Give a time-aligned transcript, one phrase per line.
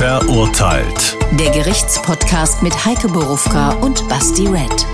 [0.00, 1.18] Verurteilt.
[1.38, 4.86] Der Gerichtspodcast mit Heike Borufka und Basti Red.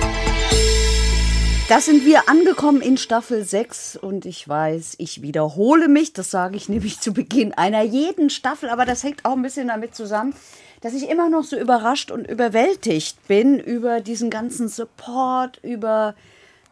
[1.68, 6.56] Da sind wir angekommen in Staffel 6 und ich weiß, ich wiederhole mich, das sage
[6.56, 10.34] ich nämlich zu Beginn einer jeden Staffel, aber das hängt auch ein bisschen damit zusammen,
[10.80, 16.16] dass ich immer noch so überrascht und überwältigt bin über diesen ganzen Support, über,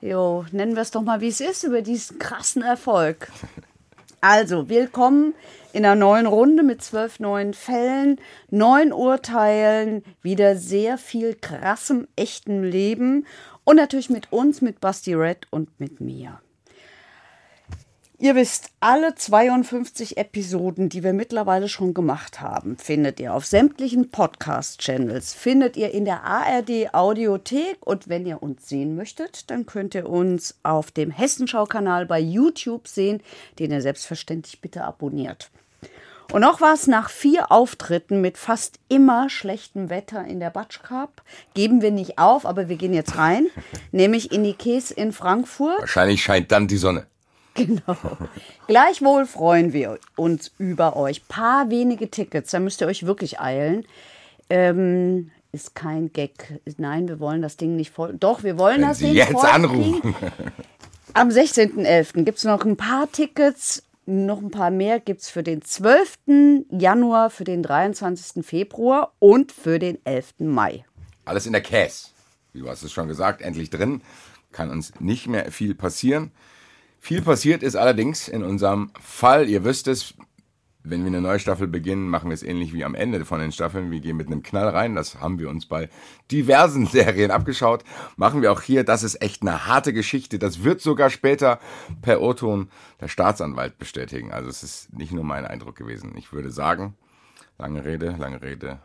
[0.00, 3.28] jo, nennen wir es doch mal, wie es ist, über diesen krassen Erfolg.
[4.26, 5.34] Also, willkommen
[5.74, 8.18] in einer neuen Runde mit zwölf neuen Fällen,
[8.48, 13.26] neun Urteilen, wieder sehr viel krassem, echtem Leben
[13.64, 16.40] und natürlich mit uns, mit Basti Red und mit mir.
[18.16, 24.12] Ihr wisst, alle 52 Episoden, die wir mittlerweile schon gemacht haben, findet ihr auf sämtlichen
[24.12, 29.96] Podcast-Channels, findet ihr in der ARD Audiothek und wenn ihr uns sehen möchtet, dann könnt
[29.96, 33.20] ihr uns auf dem Hessenschau-Kanal bei YouTube sehen,
[33.58, 35.50] den ihr selbstverständlich bitte abonniert.
[36.32, 40.78] Und noch was, nach vier Auftritten mit fast immer schlechtem Wetter in der Batsch
[41.54, 43.48] geben wir nicht auf, aber wir gehen jetzt rein,
[43.90, 45.80] nämlich in die Käse in Frankfurt.
[45.80, 47.06] Wahrscheinlich scheint dann die Sonne.
[47.66, 47.96] Genau.
[48.66, 51.28] Gleichwohl freuen wir uns über euch.
[51.28, 53.86] Paar wenige Tickets, da müsst ihr euch wirklich eilen.
[54.50, 56.60] Ähm, ist kein Gag.
[56.78, 58.16] Nein, wir wollen das Ding nicht voll.
[58.18, 60.16] Doch, wir wollen Wenn das Sie Ding jetzt voll anrufen.
[61.14, 62.24] Am 16.11.
[62.24, 63.84] gibt es noch ein paar Tickets.
[64.06, 66.66] Noch ein paar mehr gibt es für den 12.
[66.70, 68.44] Januar, für den 23.
[68.44, 70.40] Februar und für den 11.
[70.40, 70.84] Mai.
[71.24, 72.08] Alles in der Käse.
[72.52, 74.02] Du hast es schon gesagt, endlich drin.
[74.52, 76.32] Kann uns nicht mehr viel passieren.
[77.04, 79.46] Viel passiert ist allerdings in unserem Fall.
[79.50, 80.14] Ihr wisst es,
[80.82, 83.52] wenn wir eine neue Staffel beginnen, machen wir es ähnlich wie am Ende von den
[83.52, 83.90] Staffeln.
[83.90, 84.94] Wir gehen mit einem Knall rein.
[84.94, 85.90] Das haben wir uns bei
[86.30, 87.84] diversen Serien abgeschaut.
[88.16, 88.84] Machen wir auch hier.
[88.84, 90.38] Das ist echt eine harte Geschichte.
[90.38, 91.60] Das wird sogar später
[92.00, 92.70] per O-Ton
[93.02, 94.32] der Staatsanwalt bestätigen.
[94.32, 96.14] Also es ist nicht nur mein Eindruck gewesen.
[96.16, 96.94] Ich würde sagen,
[97.58, 98.78] lange Rede, lange Rede,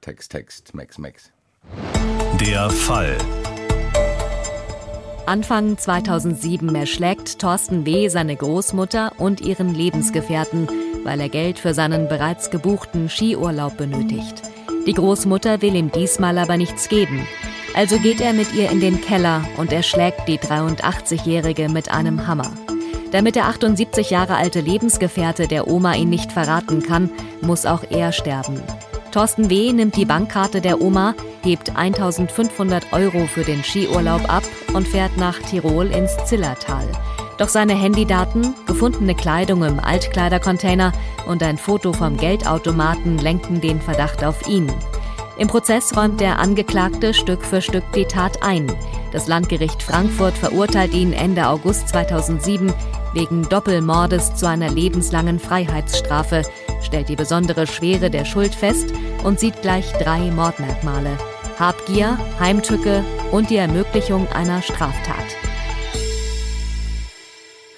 [0.00, 1.30] Text, Text, Max, Max.
[2.40, 3.16] Der Fall.
[5.30, 8.08] Anfang 2007 erschlägt Thorsten W.
[8.08, 10.66] seine Großmutter und ihren Lebensgefährten,
[11.04, 14.42] weil er Geld für seinen bereits gebuchten Skiurlaub benötigt.
[14.88, 17.28] Die Großmutter will ihm diesmal aber nichts geben.
[17.74, 22.50] Also geht er mit ihr in den Keller und erschlägt die 83-Jährige mit einem Hammer.
[23.12, 27.08] Damit der 78 Jahre alte Lebensgefährte der Oma ihn nicht verraten kann,
[27.40, 28.60] muss auch er sterben.
[29.12, 29.72] Thorsten W.
[29.72, 35.38] nimmt die Bankkarte der Oma, hebt 1500 Euro für den Skiurlaub ab und fährt nach
[35.40, 36.86] Tirol ins Zillertal.
[37.36, 40.92] Doch seine Handydaten, gefundene Kleidung im Altkleidercontainer
[41.26, 44.70] und ein Foto vom Geldautomaten lenken den Verdacht auf ihn.
[45.38, 48.70] Im Prozess räumt der Angeklagte Stück für Stück die Tat ein.
[49.10, 52.72] Das Landgericht Frankfurt verurteilt ihn Ende August 2007
[53.14, 56.42] wegen Doppelmordes zu einer lebenslangen Freiheitsstrafe,
[56.82, 58.92] stellt die besondere Schwere der Schuld fest
[59.24, 61.16] und sieht gleich drei Mordmerkmale.
[61.58, 65.26] Habgier, Heimtücke und die Ermöglichung einer Straftat.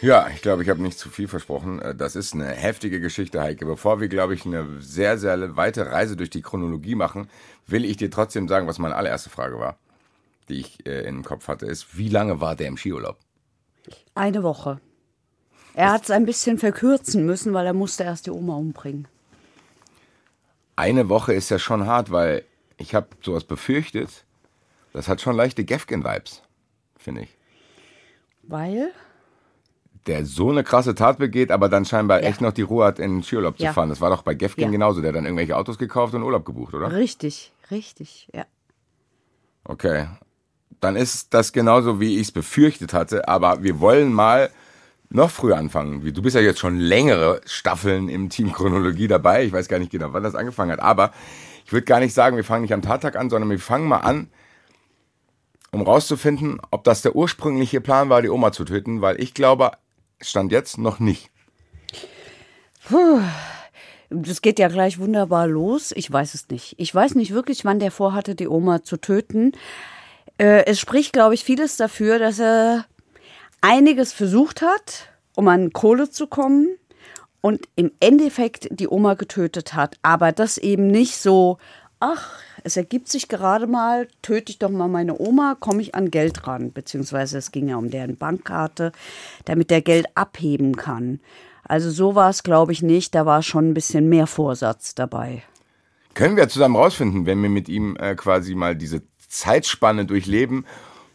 [0.03, 1.81] Ja, ich glaube, ich habe nicht zu viel versprochen.
[1.81, 3.65] Äh, Das ist eine heftige Geschichte, Heike.
[3.65, 7.29] Bevor wir, glaube ich, eine sehr, sehr weite Reise durch die Chronologie machen,
[7.69, 9.79] will ich dir trotzdem sagen, was meine allererste Frage war,
[10.49, 13.17] die ich äh, im Kopf hatte, ist, wie lange war der im Skiurlaub?
[14.15, 14.81] Eine Woche.
[15.75, 19.09] Er hat es ein bisschen verkürzen müssen, weil er musste erst die Oma umbringen.
[20.77, 22.45] Eine Woche ist ja schon hart, weil
[22.77, 24.25] ich habe sowas befürchtet.
[24.93, 26.43] Das hat schon leichte Gefgen-Vibes,
[26.99, 27.37] finde ich.
[28.43, 28.91] Weil?
[30.07, 32.29] Der so eine krasse Tat begeht, aber dann scheinbar Ja.
[32.29, 33.73] echt noch die Ruhe hat, in den Skiurlaub zu Ja.
[33.73, 33.89] fahren.
[33.89, 34.71] Das war doch bei Gefgen Ja.
[34.71, 35.01] genauso.
[35.01, 36.93] Der hat dann irgendwelche Autos gekauft und Urlaub gebucht, oder?
[36.93, 38.45] Richtig, richtig, ja.
[39.65, 40.09] Okay.
[40.81, 43.29] Dann ist das genauso, wie ich es befürchtet hatte.
[43.29, 44.51] Aber wir wollen mal
[45.15, 46.13] noch früher anfangen.
[46.13, 49.45] Du bist ja jetzt schon längere Staffeln im Team Chronologie dabei.
[49.45, 50.81] Ich weiß gar nicht genau, wann das angefangen hat.
[50.81, 51.13] Aber
[51.65, 53.99] ich würde gar nicht sagen, wir fangen nicht am Tattag an, sondern wir fangen mal
[53.99, 54.29] an,
[55.71, 59.01] um rauszufinden, ob das der ursprüngliche Plan war, die Oma zu töten.
[59.01, 59.73] Weil ich glaube,
[60.21, 61.31] stand jetzt noch nicht.
[64.11, 65.93] Das geht ja gleich wunderbar los.
[65.95, 66.75] Ich weiß es nicht.
[66.79, 69.53] Ich weiß nicht wirklich, wann der vorhatte, die Oma zu töten.
[70.39, 72.87] Äh, es spricht, glaube ich, vieles dafür, dass er
[73.63, 76.77] einiges versucht hat, um an Kohle zu kommen
[77.41, 79.97] und im Endeffekt die Oma getötet hat.
[80.03, 81.57] Aber das eben nicht so,
[82.01, 86.11] ach, es ergibt sich gerade mal, töte ich doch mal meine Oma, komme ich an
[86.11, 86.73] Geld ran.
[86.73, 88.93] Beziehungsweise es ging ja um deren Bankkarte,
[89.45, 91.21] damit der Geld abheben kann.
[91.65, 93.15] Also so war es, glaube ich, nicht.
[93.15, 95.43] Da war schon ein bisschen mehr Vorsatz dabei.
[96.15, 100.67] Können wir zusammen rausfinden, wenn wir mit ihm äh, quasi mal diese Zeitspanne durchleben,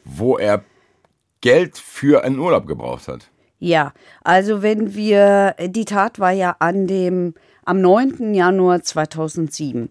[0.03, 0.63] wo er
[1.41, 3.29] Geld für einen Urlaub gebraucht hat.
[3.59, 3.93] Ja,
[4.23, 7.33] also wenn wir, die Tat war ja an dem
[7.65, 8.33] am 9.
[8.33, 9.89] Januar 2007.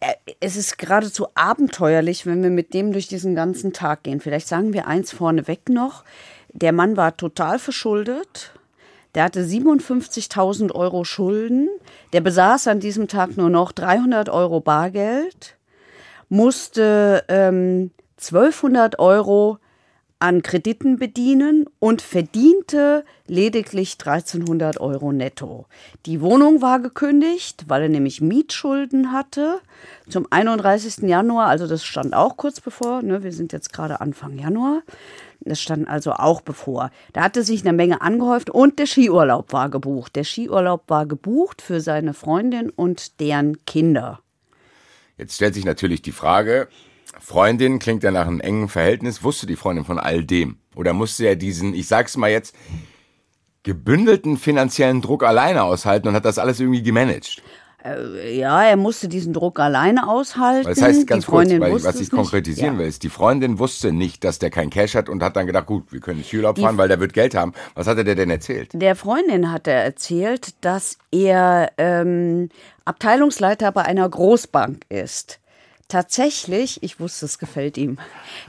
[0.00, 4.20] Äh, Es ist geradezu abenteuerlich, wenn wir mit dem durch diesen ganzen Tag gehen.
[4.20, 6.04] Vielleicht sagen wir eins vorneweg noch.
[6.52, 8.52] Der Mann war total verschuldet.
[9.14, 11.68] Der hatte 57.000 Euro Schulden.
[12.12, 15.56] Der besaß an diesem Tag nur noch 300 Euro Bargeld,
[16.28, 19.58] musste ähm, 1200 Euro
[20.18, 25.66] an Krediten bedienen und verdiente lediglich 1300 Euro netto.
[26.06, 29.60] Die Wohnung war gekündigt, weil er nämlich Mietschulden hatte.
[30.08, 31.08] Zum 31.
[31.08, 34.82] Januar, also das stand auch kurz bevor, ne, wir sind jetzt gerade Anfang Januar.
[35.40, 36.90] Das stand also auch bevor.
[37.12, 40.16] Da hatte sich eine Menge angehäuft und der Skiurlaub war gebucht.
[40.16, 44.20] Der Skiurlaub war gebucht für seine Freundin und deren Kinder.
[45.18, 46.68] Jetzt stellt sich natürlich die Frage,
[47.20, 49.22] Freundin klingt ja nach einem engen Verhältnis.
[49.22, 50.58] Wusste die Freundin von all dem?
[50.74, 52.54] Oder musste er diesen, ich sag's mal jetzt,
[53.62, 57.42] gebündelten finanziellen Druck alleine aushalten und hat das alles irgendwie gemanagt?
[57.84, 60.68] Äh, Ja, er musste diesen Druck alleine aushalten.
[60.68, 62.80] Das heißt ganz die Freundin kurz, weil, was ich konkretisieren ja.
[62.80, 65.66] will, ist, die Freundin wusste nicht, dass der kein Cash hat und hat dann gedacht,
[65.66, 67.52] gut, wir können ins Skiurlaub fahren, weil der wird Geld haben.
[67.74, 68.70] Was hat er dir denn erzählt?
[68.72, 72.50] Der Freundin hat er erzählt, dass er ähm,
[72.84, 75.40] Abteilungsleiter bei einer Großbank ist.
[75.88, 77.98] Tatsächlich, ich wusste, es gefällt ihm,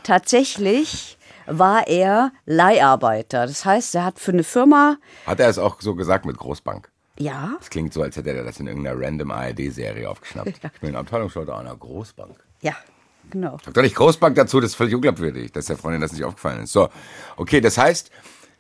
[0.04, 3.46] tatsächlich war er Leiharbeiter.
[3.48, 6.90] Das heißt, er hat für eine Firma, Hat er es auch so gesagt mit Großbank?
[7.20, 10.54] ja, Das klingt so, als hätte er das in irgendeiner random ARD-Serie aufgeschnappt.
[10.76, 12.36] Ich bin Abteilungsleiter einer Großbank.
[12.62, 12.76] ja,
[13.32, 13.58] genau.
[13.64, 16.64] Sag doch nicht Großbank dazu, das ist völlig unglaubwürdig, dass der Freundin das nicht aufgefallen
[16.64, 16.74] ist.
[16.74, 16.90] So,
[17.38, 18.12] okay, das heißt,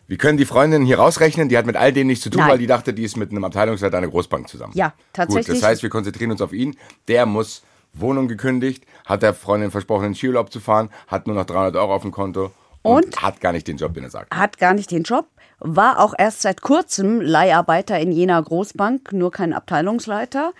[0.07, 2.51] wir können die Freundin hier rausrechnen, die hat mit all dem nichts zu tun, Nein.
[2.51, 4.71] weil die dachte, die ist mit einem Abteilungsleiter einer Großbank zusammen.
[4.75, 5.47] Ja, tatsächlich.
[5.47, 6.77] Gut, das heißt, wir konzentrieren uns auf ihn.
[7.09, 7.63] Der muss
[7.99, 11.93] Wohnung gekündigt, hat der Freundin versprochen, in Skiurlaub zu fahren, hat nur noch 300 Euro
[11.93, 12.51] auf dem Konto
[12.81, 13.21] und, Und?
[13.21, 14.35] hat gar nicht den Job, den er sagt.
[14.35, 15.25] Hat gar nicht den Job,
[15.59, 20.53] war auch erst seit kurzem Leiharbeiter in jener Großbank, nur kein Abteilungsleiter.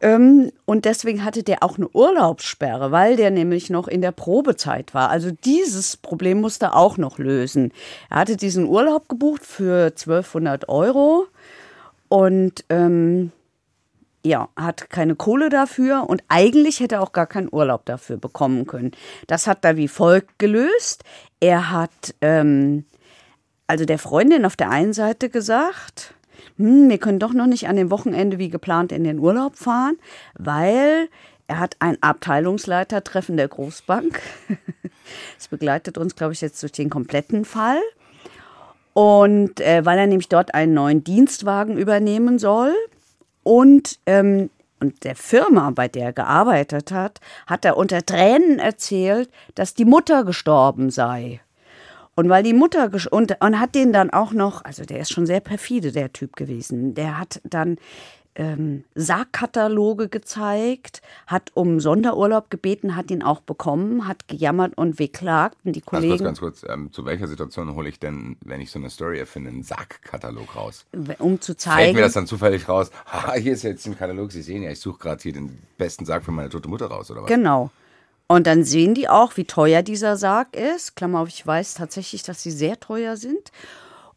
[0.00, 4.94] Ähm, und deswegen hatte der auch eine Urlaubssperre, weil der nämlich noch in der Probezeit
[4.94, 5.08] war.
[5.10, 7.72] Also dieses Problem musste er auch noch lösen.
[8.10, 11.26] Er hatte diesen Urlaub gebucht für 1200 Euro
[12.08, 13.32] und ähm,
[14.26, 18.66] ja, hat keine Kohle dafür und eigentlich hätte er auch gar keinen Urlaub dafür bekommen
[18.66, 18.92] können.
[19.26, 21.04] Das hat er wie folgt gelöst.
[21.40, 22.84] Er hat ähm,
[23.66, 26.14] also der Freundin auf der einen Seite gesagt,
[26.56, 29.96] hm, wir können doch noch nicht an dem Wochenende wie geplant in den Urlaub fahren,
[30.34, 31.08] weil
[31.48, 34.20] er hat ein Abteilungsleitertreffen der Großbank.
[35.38, 37.78] Das begleitet uns, glaube ich, jetzt durch den kompletten Fall.
[38.92, 42.74] Und äh, weil er nämlich dort einen neuen Dienstwagen übernehmen soll.
[43.46, 44.50] Und, ähm,
[44.80, 49.84] und der Firma, bei der er gearbeitet hat, hat er unter Tränen erzählt, dass die
[49.84, 51.40] Mutter gestorben sei.
[52.16, 55.26] Und weil die Mutter und, und hat den dann auch noch, also der ist schon
[55.26, 56.94] sehr perfide, der Typ gewesen.
[56.96, 57.76] Der hat dann
[58.36, 65.56] ähm, Sargkataloge gezeigt, hat um Sonderurlaub gebeten, hat ihn auch bekommen, hat gejammert und beklagt.
[65.64, 68.78] Und die Kollegen, ganz kurz, ähm, zu welcher Situation hole ich denn, wenn ich so
[68.78, 70.84] eine Story erfinde, einen Sargkatalog raus?
[71.18, 72.90] um zu Fällt zeigen, mir das dann zufällig raus?
[73.06, 76.04] Haha, hier ist jetzt ein Katalog, Sie sehen ja, ich suche gerade hier den besten
[76.04, 77.28] Sarg für meine tote Mutter raus, oder was?
[77.28, 77.70] Genau.
[78.28, 80.96] Und dann sehen die auch, wie teuer dieser Sarg ist.
[80.96, 83.52] Klammer auf, ich weiß tatsächlich, dass sie sehr teuer sind.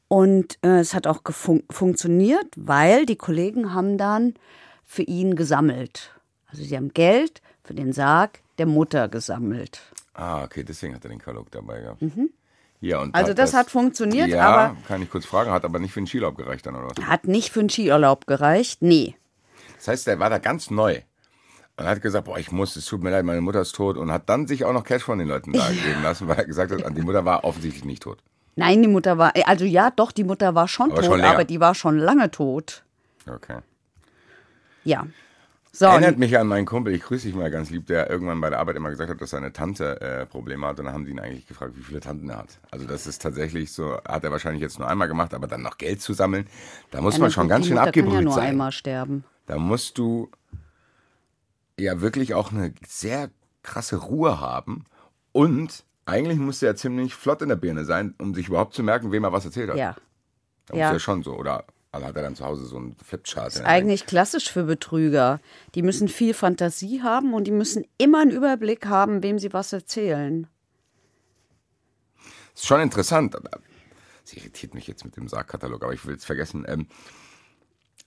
[0.09, 1.21] Und äh, es hat auch
[1.69, 4.33] funktioniert, weil die Kollegen haben dann
[4.85, 6.11] für ihn gesammelt.
[6.47, 9.81] Also sie haben Geld für den Sarg der Mutter gesammelt.
[10.15, 12.01] Ah, okay, deswegen hat er den Katalog dabei gehabt.
[12.81, 13.13] Ja, und Mhm.
[13.15, 16.07] Also das hat funktioniert, ja, aber- kann ich kurz fragen, hat aber nicht für den
[16.07, 17.05] Skilaub gereicht dann, oder was?
[17.05, 19.15] Hat nicht für einen Skiurlaub gereicht, nee.
[19.77, 21.01] Das heißt, der war da ganz neu.
[21.77, 23.95] Und hat gesagt, boah, ich muss, es tut mir leid, meine Mutter ist tot.
[23.95, 26.45] Und hat dann sich auch noch Cash von den Leuten da geben lassen, weil er
[26.45, 28.21] gesagt hat, die Mutter war offensichtlich nicht tot.
[28.59, 31.43] Nein, die Mutter war, also ja, doch, die Mutter war schon Aber tot, schon aber
[31.45, 32.83] die war schon lange tot.
[33.29, 33.59] Okay.
[34.83, 35.07] Ja.
[35.71, 38.49] So, Erinnert mich an meinen Kumpel, ich grüße dich mal ganz lieb, der irgendwann bei
[38.49, 40.79] der Arbeit immer gesagt hat, dass seine Tante äh, Probleme hat.
[40.79, 42.59] Und dann haben die ihn eigentlich gefragt, wie viele Tanten er hat.
[42.71, 45.77] Also das ist tatsächlich so, hat er wahrscheinlich jetzt nur einmal gemacht, aber dann noch
[45.77, 46.47] Geld zu sammeln,
[46.91, 48.47] da muss Ja, man schon ganz schön Mutter kann abgebrüht ja nur sein.
[48.47, 49.23] einmal sterben.
[49.45, 50.29] Da musst du
[51.79, 53.29] ja wirklich auch eine sehr
[53.61, 54.85] krasse Ruhe haben.
[55.31, 58.83] Und eigentlich musst du ja ziemlich flott in der Birne sein, um sich überhaupt zu
[58.83, 59.77] merken, wem er was erzählt hat.
[59.77, 59.95] Ja.
[60.67, 60.93] Da muss ja.
[60.93, 61.35] ja schon so.
[61.35, 63.47] Oder also hat er dann zu Hause so einen Flipchart.
[63.47, 63.73] ist der Ecke.
[63.73, 65.39] eigentlich klassisch für Betrüger.
[65.73, 69.73] Die müssen viel Fantasie haben und die müssen immer einen Überblick haben, wem sie was
[69.73, 70.47] erzählen.
[72.53, 73.35] Ist schon interessant.
[73.35, 76.65] Das irritiert mich jetzt mit dem Sargkatalog, aber ich will es vergessen.
[76.67, 76.87] Ähm,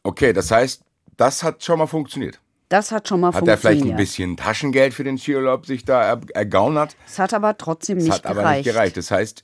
[0.05, 0.85] okay, das heißt,
[1.17, 2.41] das hat schon mal funktioniert.
[2.73, 3.61] Das hat schon mal Hat er funktioniert.
[3.61, 6.97] vielleicht ein bisschen Taschengeld für den Skiurlaub sich da er, ergaunert?
[7.07, 8.39] Es hat aber trotzdem nicht hat gereicht.
[8.39, 8.97] aber nicht gereicht.
[8.97, 9.43] Das heißt,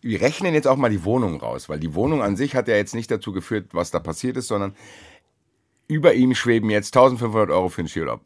[0.00, 2.76] wir rechnen jetzt auch mal die Wohnung raus, weil die Wohnung an sich hat ja
[2.76, 4.74] jetzt nicht dazu geführt, was da passiert ist, sondern
[5.88, 8.20] über ihm schweben jetzt 1500 Euro für den Skiurlaub.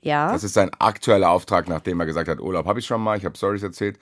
[0.00, 3.16] Ja, Das ist sein aktueller Auftrag, nachdem er gesagt hat, Urlaub habe ich schon mal,
[3.18, 3.98] ich habe Stories erzählt.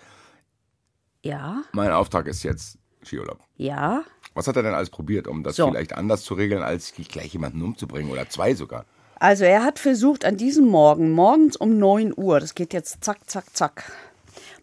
[1.23, 3.39] ja, Mein Auftrag ist jetzt Skiurlaub.
[3.57, 4.03] ja.
[4.35, 5.69] Was hat er denn alles probiert, um das So.
[5.69, 8.85] vielleicht anders zu regeln, als gleich jemanden umzubringen oder zwei sogar?
[9.23, 13.19] Also er hat versucht an diesem Morgen, morgens um 9 Uhr, das geht jetzt zack,
[13.31, 13.93] zack, zack.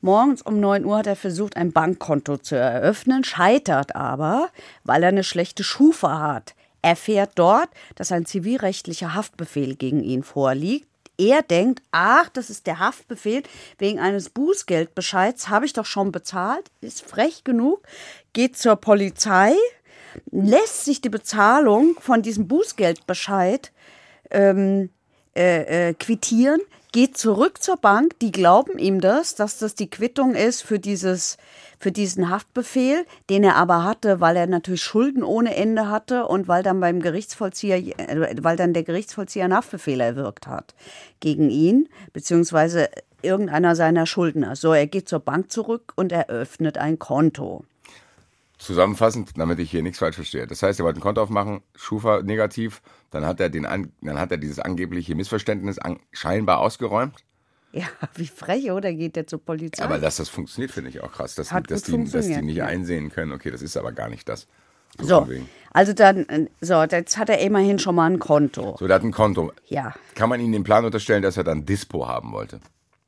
[0.01, 4.49] Morgens um 9 Uhr hat er versucht, ein Bankkonto zu eröffnen, scheitert aber,
[4.83, 6.55] weil er eine schlechte Schufa hat.
[6.81, 10.88] Er erfährt dort, dass ein zivilrechtlicher Haftbefehl gegen ihn vorliegt.
[11.19, 13.43] Er denkt, ach, das ist der Haftbefehl
[13.77, 17.81] wegen eines Bußgeldbescheids, habe ich doch schon bezahlt, ist frech genug,
[18.31, 19.53] geht zur Polizei,
[20.31, 23.73] lässt sich die Bezahlung von diesem Bußgeldbescheid
[24.31, 24.91] ähm,
[25.35, 26.61] äh, äh, quittieren,
[26.93, 31.37] geht zurück zur Bank, die glauben ihm das, dass das die Quittung ist für dieses
[31.79, 36.47] für diesen Haftbefehl, den er aber hatte, weil er natürlich Schulden ohne Ende hatte und
[36.47, 40.75] weil dann beim Gerichtsvollzieher, äh, weil dann der Gerichtsvollzieher einen Haftbefehl erwirkt hat
[41.21, 42.89] gegen ihn, beziehungsweise
[43.21, 44.55] irgendeiner seiner Schuldner.
[44.55, 47.63] So, er geht zur Bank zurück und eröffnet ein Konto.
[48.57, 50.45] Zusammenfassend, damit ich hier nichts falsch verstehe.
[50.45, 54.19] Das heißt, er wollte ein Konto aufmachen, Schufa negativ, dann hat er, den an, dann
[54.19, 57.15] hat er dieses angebliche Missverständnis an, scheinbar ausgeräumt.
[57.71, 57.85] Ja,
[58.15, 58.93] wie frech, oder?
[58.93, 59.83] Geht er zur Polizei?
[59.83, 61.35] Aber dass das funktioniert, finde ich auch krass.
[61.35, 62.65] Dass, Hat die, dass, die, dass die nicht ja.
[62.65, 64.47] einsehen können, okay, das ist aber gar nicht das.
[64.97, 65.27] So,
[65.71, 68.75] also dann, äh, so, jetzt hat er immerhin schon mal ein Konto.
[68.79, 69.53] So, der hat ein Konto.
[69.67, 72.59] Ja, Kann man ihm den Plan unterstellen, dass er dann Dispo haben wollte?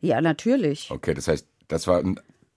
[0.01, 0.89] ja, natürlich.
[0.91, 2.03] Okay, das heißt, das war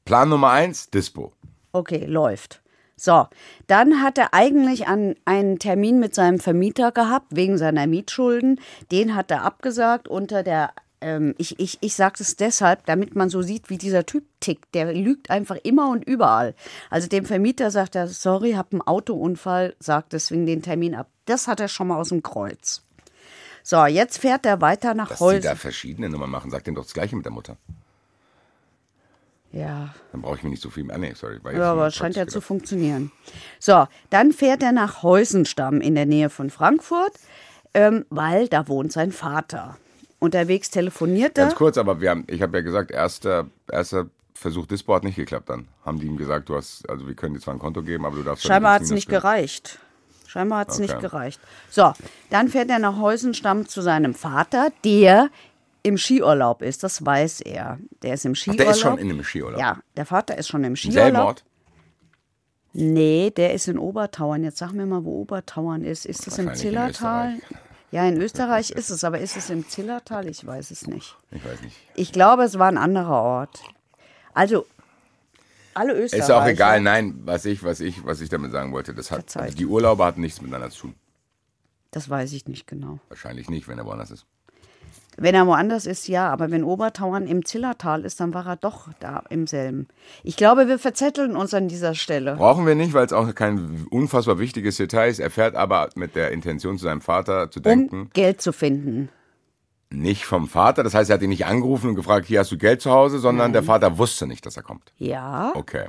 [0.05, 1.33] Plan Nummer eins, Dispo.
[1.73, 2.63] Okay, läuft.
[2.97, 3.27] So,
[3.67, 8.61] dann hat er eigentlich an einen Termin mit seinem Vermieter gehabt, wegen seiner Mietschulden.
[8.93, 10.73] Den hat er abgesagt unter der,
[11.05, 14.75] ähm, ich, ich, ich sage es deshalb, damit man so sieht, wie dieser Typ tickt.
[14.75, 16.55] Der lügt einfach immer und überall.
[16.89, 21.09] Also dem Vermieter sagt er, sorry, hab einen Autounfall, sagt deswegen den Termin ab.
[21.27, 22.83] Das hat er schon mal aus dem Kreuz.
[23.63, 25.61] So, jetzt fährt er weiter nach Dass sie da Holz.
[25.61, 27.57] verschiedene Nummern machen, sagt ihm doch das Gleiche mit der Mutter.
[29.53, 30.91] Ja, Dann brauche ich mir nicht so viel.
[30.91, 31.39] Ah, nee, sorry.
[31.55, 32.49] Ja, aber es scheint ja praktisch zu gedacht.
[32.49, 33.13] funktionieren.
[33.61, 37.13] So, dann fährt er nach Heusenstamm in der Nähe von Frankfurt,
[37.73, 39.77] ähm, weil da wohnt sein Vater.
[40.25, 41.45] Unterwegs telefoniert er.
[41.45, 45.17] Ganz kurz, aber wir haben, ich habe ja gesagt, erster, erster Versuch Dispo hat nicht
[45.17, 45.69] geklappt dann.
[45.85, 48.17] Haben die ihm gesagt, du hast, also wir können dir zwar ein Konto geben, aber
[48.17, 49.79] du darfst Scheinbar hat es nicht gereicht.
[50.27, 51.03] Scheinbar hat es nicht Okay.
[51.03, 51.41] gereicht.
[51.71, 51.93] So,
[52.31, 55.31] dann fährt er nach Heusenstamm zu seinem Vater, der
[55.85, 56.83] im Skiurlaub ist.
[56.83, 57.79] Das weiß er.
[58.03, 58.59] Der ist im Ach, Skiurlaub.
[58.59, 59.61] der ist schon in einem Skiurlaub.
[59.61, 61.03] Ja, der Vater ist schon im Skiurlaub.
[61.05, 61.45] selben Ort?
[62.73, 64.43] Nee, der ist in Obertauern.
[64.43, 66.07] Jetzt sag mir mal, wo Obertauern ist.
[66.07, 67.35] Ist es im Zillertal?
[67.95, 70.27] Ja, in Österreich ist es, aber ist es im Zillertal?
[70.27, 71.17] Ich weiß es nicht.
[71.31, 71.77] Ich weiß nicht.
[71.95, 73.63] Ich glaube, es war ein anderer Ort.
[74.33, 74.67] Also,
[75.75, 76.25] alle Österreicher.
[76.25, 79.37] Ist auch egal, nein, was ich, was ich, was ich damit sagen wollte, das hat,
[79.37, 80.95] also die Urlauber hatten nichts miteinander zu tun.
[81.93, 82.99] Das weiß ich nicht genau.
[83.11, 84.27] Wahrscheinlich nicht, wenn er woanders ist.
[85.17, 88.89] Wenn er woanders ist, ja, aber wenn Obertauern im Zillertal ist, dann war er doch
[89.01, 89.87] da im selben.
[90.23, 92.37] Ich glaube, wir verzetteln uns an dieser Stelle.
[92.37, 95.21] Brauchen wir nicht, weil es auch kein unfassbar wichtiges Detail ist.
[95.21, 99.09] Er fährt aber mit der Intention zu seinem Vater zu denken, Um Geld zu finden.
[99.91, 100.83] nicht vom Vater.
[100.83, 103.19] Das heißt, er hat ihn nicht angerufen und gefragt, hier hast du Geld zu Hause,
[103.21, 104.93] sondern der Vater wusste nicht, dass er kommt.
[104.99, 105.53] Ja.
[105.55, 105.87] Okay.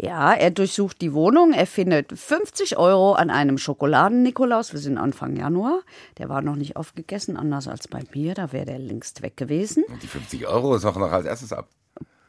[0.00, 4.72] Ja, er durchsucht die Wohnung, er findet 50 Euro an einem Schokoladen-Nikolaus.
[4.72, 5.80] Wir sind Anfang Januar.
[6.18, 8.34] Der war noch nicht aufgegessen, anders als bei mir.
[8.34, 9.82] Da wäre der längst weg gewesen.
[9.88, 11.68] Und die 50 Euro ist auch noch als erstes ab.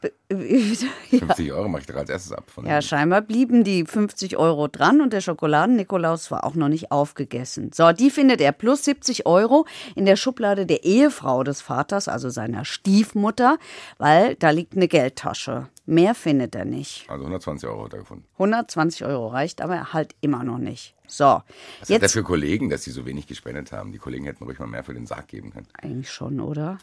[0.30, 1.18] ja.
[1.18, 2.50] 50 Euro mache ich doch als erstes ab.
[2.50, 6.90] Von ja, scheinbar blieben die 50 Euro dran und der Schokoladen-Nikolaus war auch noch nicht
[6.90, 7.70] aufgegessen.
[7.72, 12.30] So, die findet er plus 70 Euro in der Schublade der Ehefrau des Vaters, also
[12.30, 13.58] seiner Stiefmutter,
[13.98, 15.68] weil da liegt eine Geldtasche.
[15.90, 17.10] Mehr findet er nicht.
[17.10, 18.24] also 120 Euro hat er gefunden.
[18.34, 20.94] 120 Euro reicht aber halt immer noch nicht.
[21.08, 23.90] So, Was hat er jetzt für Kollegen, dass sie so wenig gespendet haben?
[23.90, 25.66] Die Kollegen hätten ruhig mal mehr für den Sarg geben können.
[25.82, 26.78] eigentlich schon, oder?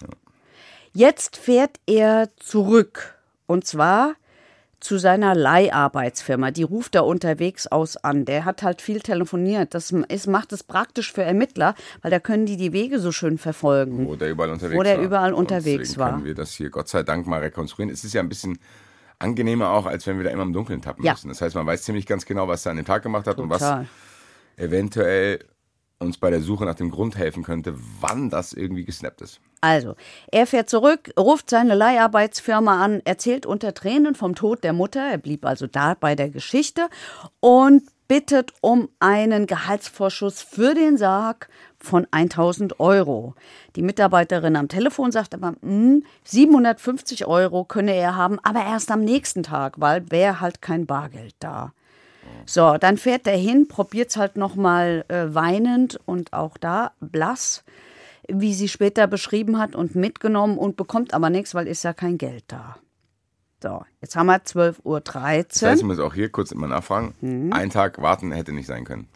[0.93, 4.15] Jetzt fährt er zurück und zwar
[4.79, 6.51] zu seiner Leiharbeitsfirma.
[6.51, 8.25] Die ruft er unterwegs aus an.
[8.25, 9.73] Der hat halt viel telefoniert.
[9.73, 13.37] Das ist, macht es praktisch für Ermittler, weil da können die die Wege so schön
[13.37, 14.05] verfolgen.
[14.05, 15.03] Wo der überall unterwegs Wo der war.
[15.03, 16.11] überall unterwegs deswegen war.
[16.11, 17.91] können wir das hier Gott sei Dank mal rekonstruieren.
[17.93, 18.59] Es ist ja ein bisschen
[19.19, 21.13] angenehmer auch, als wenn wir da immer im Dunkeln tappen Ja.
[21.13, 21.29] müssen.
[21.29, 23.49] Das heißt, man weiß ziemlich ganz genau, was er an dem Tag gemacht hat und
[23.49, 23.87] was Total.
[24.57, 25.39] eventuell
[25.99, 29.39] uns bei der Suche nach dem Grund helfen könnte, wann das irgendwie gesnappt ist.
[29.61, 29.95] Also,
[30.31, 35.17] er fährt zurück, ruft seine Leiharbeitsfirma an, erzählt unter Tränen vom Tod der Mutter, er
[35.17, 36.87] blieb also da bei der Geschichte
[37.39, 43.35] und bittet um einen Gehaltsvorschuss für den Sarg von 1000 Euro.
[43.75, 49.03] Die Mitarbeiterin am Telefon sagt aber, hm, 750 Euro könne er haben, aber erst am
[49.03, 51.73] nächsten Tag, weil wäre halt kein Bargeld da.
[52.45, 57.63] So, dann fährt er hin, probiert es halt nochmal äh, weinend und auch da blass,
[58.27, 62.17] wie sie später beschrieben hat und mitgenommen und bekommt aber nichts, weil ist ja kein
[62.17, 62.77] Geld da.
[63.61, 65.01] So, jetzt haben wir 12.13 Uhr.
[65.01, 67.15] Das heißt, ich muss auch hier kurz immer nachfragen.
[67.21, 67.51] Mhm.
[67.51, 69.07] Ein Tag warten hätte nicht sein können.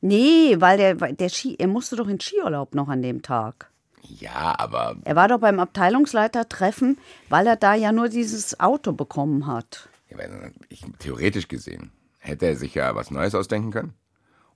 [0.00, 3.70] Nee, weil der, der Ski, er musste doch in Skiurlaub noch an dem Tag.
[4.02, 9.46] Ja, aber Er war doch beim Abteilungsleitertreffen, weil er da ja nur dieses Auto bekommen
[9.46, 9.88] hat.
[10.08, 13.94] Ja, weil ich, theoretisch gesehen hätte er sich ja was Neues ausdenken können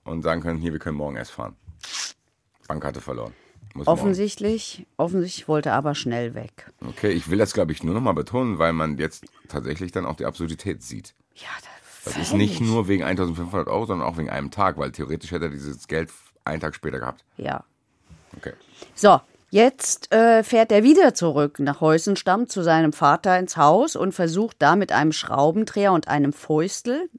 [0.03, 1.55] und sagen können, hier, wir können morgen erst fahren.
[2.67, 3.33] Bankkarte verloren.
[3.73, 3.99] Muss morgen.
[3.99, 6.71] Offensichtlich, offensichtlich wollte er aber schnell weg.
[6.87, 10.05] Okay, ich will das, glaube ich, nur noch mal betonen, weil man jetzt tatsächlich dann
[10.05, 11.13] auch die Absurdität sieht.
[11.35, 11.74] Ja, Das
[12.07, 15.51] ist nicht nur wegen 1500 Euro, sondern auch wegen einem Tag, weil theoretisch hätte er
[15.51, 16.11] dieses Geld
[16.43, 17.23] einen Tag später gehabt.
[17.37, 17.63] Ja.
[18.37, 18.53] Okay.
[18.93, 19.19] So,
[19.49, 24.57] jetzt äh, fährt er wieder zurück nach Heusenstamm zu seinem Vater ins Haus und versucht
[24.59, 27.09] da mit einem Schraubendreher und einem Fäustel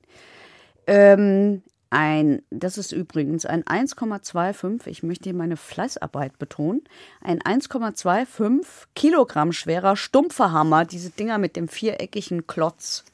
[0.87, 6.83] ähm, ein, das ist übrigens ein 1,25, ich möchte hier meine Fleißarbeit betonen,
[7.23, 13.05] ein 1,25 Kilogramm schwerer stumpfer Hammer, diese Dinger mit dem viereckigen Klotz.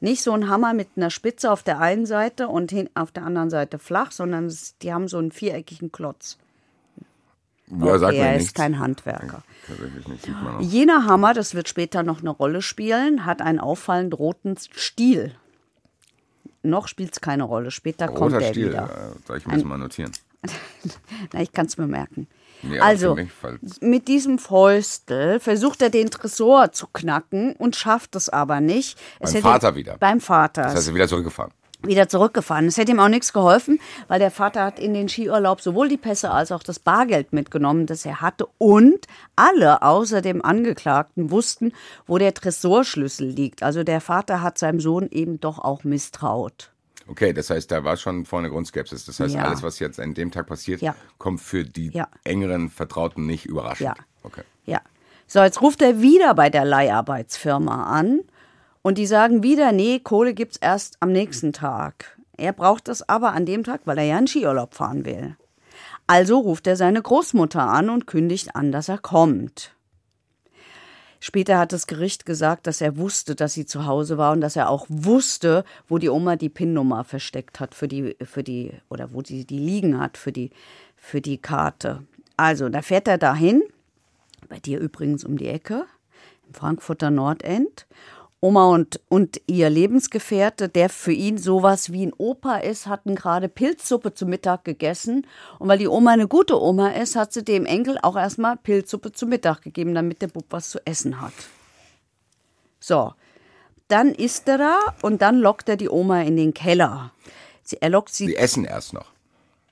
[0.00, 3.24] Nicht so ein Hammer mit einer Spitze auf der einen Seite und hin, auf der
[3.24, 6.38] anderen Seite flach, sondern es, die haben so einen viereckigen Klotz.
[7.66, 8.46] Ja, sagt Okay, er nichts.
[8.46, 9.42] ist kein Handwerker.
[10.08, 10.72] Nicht.
[10.72, 15.34] Jener Hammer, das wird später noch eine Rolle spielen, hat einen auffallend roten Stiel.
[16.62, 17.70] Noch spielt es keine Rolle.
[17.70, 19.12] Später kommt Roter er Stil, wieder.
[19.28, 20.12] äh, ich das mal notieren?
[21.32, 22.26] Na, ich kann es mir merken.
[22.62, 23.16] Aber also,
[23.80, 28.98] mit diesem Fäustel versucht er den Tresor zu knacken und schafft es aber nicht.
[29.18, 29.96] Es Beim Vater wieder.
[29.98, 30.62] Beim Vater.
[30.62, 31.52] Das heißt, er wieder zurückgefahren.
[31.82, 32.66] wieder zurückgefahren.
[32.66, 35.96] Es hätte ihm auch nichts geholfen, weil der Vater hat in den Skiurlaub sowohl die
[35.96, 38.46] Pässe als auch das Bargeld mitgenommen, das er hatte.
[38.58, 41.72] Und alle außer dem Angeklagten wussten,
[42.06, 43.62] wo der Tresorschlüssel liegt.
[43.62, 46.70] Also der Vater hat seinem Sohn eben doch auch misstraut.
[47.10, 49.04] Okay, das heißt, da war schon vorne Grundskepsis.
[49.04, 49.42] Das heißt, Ja.
[49.42, 50.94] alles, was jetzt an dem Tag passiert, Ja.
[51.18, 52.06] kommt für die Ja.
[52.22, 53.88] engeren Vertrauten nicht überraschend.
[53.98, 54.04] Ja.
[54.22, 54.42] Okay.
[54.64, 54.80] Ja.
[55.26, 58.20] So, jetzt ruft er wieder bei der Leiharbeitsfirma an
[58.82, 62.16] und die sagen wieder, nee, Kohle gibt's erst am nächsten Tag.
[62.36, 65.36] Er braucht das aber an dem Tag, weil er ja in Skiurlaub fahren will.
[66.06, 69.72] Also ruft er seine Großmutter an und kündigt an, dass er kommt.
[71.22, 74.56] Später hat das Gericht gesagt, dass er wusste, dass sie zu Hause war und dass
[74.56, 79.12] er auch wusste, wo die Oma die PIN-Nummer versteckt hat für die, für die, oder
[79.12, 80.50] wo sie die liegen hat für die,
[80.96, 82.02] für die Karte.
[82.38, 83.62] Also, da fährt er dahin,
[84.48, 85.84] bei dir übrigens um die Ecke,
[86.48, 87.86] im Frankfurter Nordend.
[88.42, 93.50] Oma und, und ihr Lebensgefährte, der für ihn sowas wie ein Opa ist, hatten gerade
[93.50, 95.26] Pilzsuppe zu Mittag gegessen.
[95.58, 99.12] Und weil die Oma eine gute Oma ist, hat sie dem Enkel auch erstmal Pilzsuppe
[99.12, 101.34] zu Mittag gegeben, damit der Bub was zu essen hat.
[102.78, 103.12] So,
[103.88, 107.12] dann isst er da und dann lockt er die Oma in den Keller.
[107.62, 109.12] Sie, er lockt sie Die essen erst noch.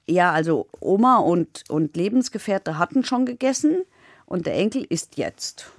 [0.06, 3.84] ja, also Oma und, und Lebensgefährte hatten schon gegessen
[4.26, 5.70] und der Enkel isst jetzt.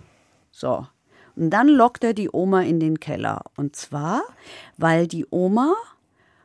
[0.51, 0.87] So.
[1.35, 3.43] Und dann lockt er die Oma in den Keller.
[3.55, 4.21] Und zwar,
[4.77, 5.73] weil die Oma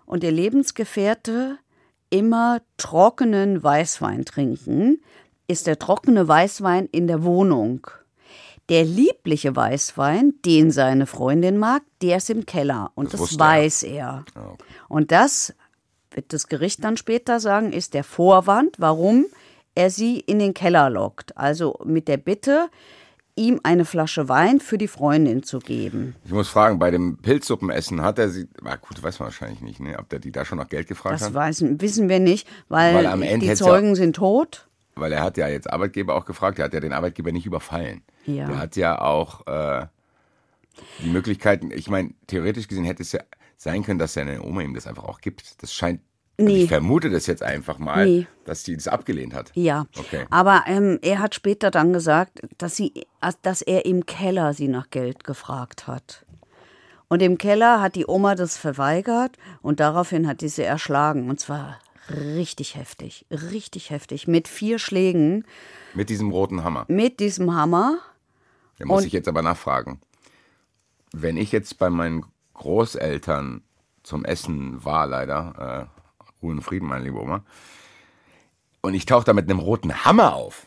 [0.06, 1.58] und ihr Lebensgefährte
[2.10, 5.00] immer trockenen Weißwein trinken,
[5.48, 7.86] ist der trockene Weißwein in der Wohnung.
[8.70, 12.92] Der liebliche Weißwein, den seine Freundin mag, der ist im Keller.
[12.94, 13.48] Und Das das, wusste er.
[13.48, 14.24] weiß er.
[14.34, 14.64] Ah, okay.
[14.88, 15.54] Und das
[16.12, 19.26] wird das Gericht dann später sagen, ist der Vorwand, warum
[19.74, 21.36] er sie in den Keller lockt.
[21.36, 22.70] Also mit der Bitte,
[23.36, 26.14] ihm eine Flasche Wein für die Freundin zu geben.
[26.24, 29.80] Ich muss fragen, bei dem Pilzsuppenessen hat er sie, ah, gut, weiß man wahrscheinlich nicht,
[29.80, 31.34] ne, ob der die da schon nach Geld gefragt Das hat.
[31.34, 34.68] weiß, wissen wir nicht, weil, Weil am Ende die hätt's ja- Zeugen sind tot.
[34.96, 38.02] Weil er hat ja jetzt Arbeitgeber auch gefragt, er hat ja den Arbeitgeber nicht überfallen.
[38.26, 38.46] Ja.
[38.46, 39.86] Der hat ja auch äh,
[41.02, 43.20] die Möglichkeiten, ich meine, theoretisch gesehen hätte es ja
[43.56, 45.60] sein können, dass seine Oma ihm das einfach auch gibt.
[45.62, 46.00] Das scheint,
[46.36, 46.64] Nee.
[46.64, 48.26] ich vermute das jetzt einfach mal, Nee.
[48.44, 49.52] dass die das abgelehnt hat.
[49.54, 50.26] Ja, Okay.
[50.30, 52.92] aber ähm, er hat später dann gesagt, dass, sie,
[53.42, 56.26] dass er im Keller sie nach Geld gefragt hat.
[57.06, 61.30] Und im Keller hat die Oma das verweigert und daraufhin hat die sie erschlagen.
[61.30, 61.78] Und zwar
[62.10, 64.26] richtig heftig, richtig heftig.
[64.26, 65.44] Mit vier Schlägen,
[65.94, 66.84] Mit diesem roten Hammer.
[66.88, 67.98] mit diesem Hammer.
[68.78, 70.00] Da muss Und- ich jetzt aber nachfragen.
[71.12, 73.62] Wenn ich jetzt bei meinen Großeltern
[74.02, 75.93] zum Essen war, leider, äh,
[76.44, 77.42] Ruhe und Frieden, meine liebe Oma,
[78.82, 80.66] und ich tauche da mit einem roten Hammer auf,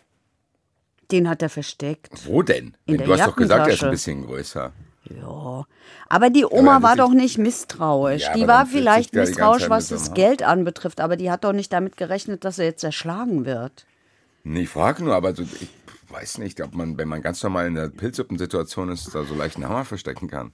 [1.11, 2.25] Den hat er versteckt.
[2.25, 2.75] wo denn?
[2.85, 4.73] In du hast doch gesagt, er ist ein bisschen größer.
[5.09, 5.65] Ja.
[6.09, 8.23] Aber die Oma aber war doch nicht misstrauisch.
[8.23, 11.95] Ja, die war vielleicht misstrauisch, was das Geld anbetrifft, aber die hat doch nicht damit
[11.95, 13.85] gerechnet, dass er jetzt erschlagen wird.
[14.43, 15.69] Nee, ich frage nur, aber so, ich
[16.09, 19.55] weiß nicht, ob man, wenn man ganz normal in der Pilzsuppensituation ist, da so leicht
[19.55, 20.51] einen Hammer verstecken kann.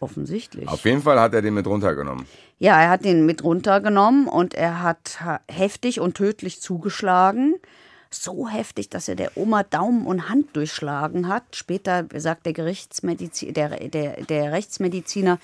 [0.00, 0.66] Offensichtlich.
[0.66, 2.26] Auf jeden Fall hat er den mit runtergenommen.
[2.58, 7.54] Ja, er hat den mit runtergenommen und er hat ha- heftig und tödlich zugeschlagen.
[8.10, 11.44] So heftig, dass er der Oma Daumen und Hand durchschlagen hat.
[11.54, 15.38] Später sagt der, Gerichtsmedizi der, der, der Rechtsmediziner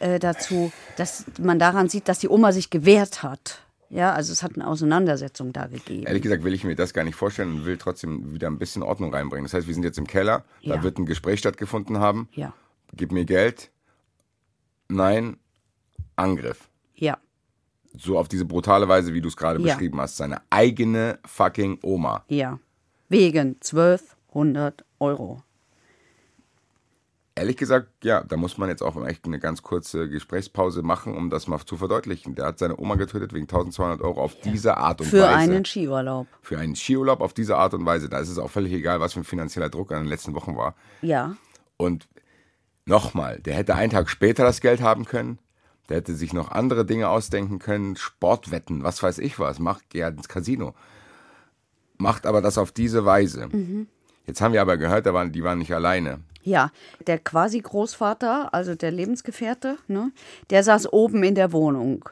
[0.00, 3.60] äh, dazu, dass man daran sieht, dass die Oma sich gewehrt hat.
[3.88, 6.06] Ja, also es hat eine Auseinandersetzung da gegeben.
[6.06, 8.82] Ehrlich gesagt will ich mir das gar nicht vorstellen und will trotzdem wieder ein bisschen
[8.82, 9.44] Ordnung reinbringen.
[9.46, 10.82] Das heißt, wir sind jetzt im Keller, da Ja.
[10.82, 12.28] wird ein Gespräch stattgefunden haben.
[12.34, 12.52] Ja,
[12.96, 13.70] Gib mir Geld.
[14.90, 15.36] Nein,
[16.16, 16.68] Angriff.
[16.94, 17.16] ja,
[17.96, 19.74] So auf diese brutale Weise, wie du es gerade Ja.
[19.74, 20.16] beschrieben hast.
[20.16, 22.24] Seine eigene fucking Oma.
[22.28, 22.58] ja.
[23.08, 25.42] Wegen 1200 Euro.
[27.34, 31.30] Ehrlich gesagt, ja, da muss man jetzt auch echt eine ganz kurze Gesprächspause machen, um
[31.30, 32.34] das mal zu verdeutlichen.
[32.34, 35.34] Der hat seine Oma getötet wegen 1200 Euro auf diese Art und Für Weise.
[35.52, 36.26] einen Skiurlaub.
[36.42, 38.08] für einen Skiurlaub auf diese Art und Weise.
[38.08, 40.56] Da ist es auch völlig egal, was für ein finanzieller Druck an den letzten Wochen
[40.56, 40.74] war.
[41.02, 41.36] Ja,
[41.78, 42.06] Und
[42.86, 45.38] nochmal, der hätte einen Tag später das Geld haben können.
[45.88, 50.08] Der hätte sich noch andere Dinge ausdenken können, Sportwetten, was weiß ich was, macht ja
[50.08, 50.74] ins Casino.
[51.98, 53.48] Macht aber das auf diese Weise.
[54.26, 56.20] Jetzt haben wir aber gehört, da waren, die waren nicht alleine.
[56.42, 56.70] Ja,
[57.06, 60.12] der quasi Großvater, also der Lebensgefährte, ne,
[60.48, 62.08] der saß oben in der Wohnung.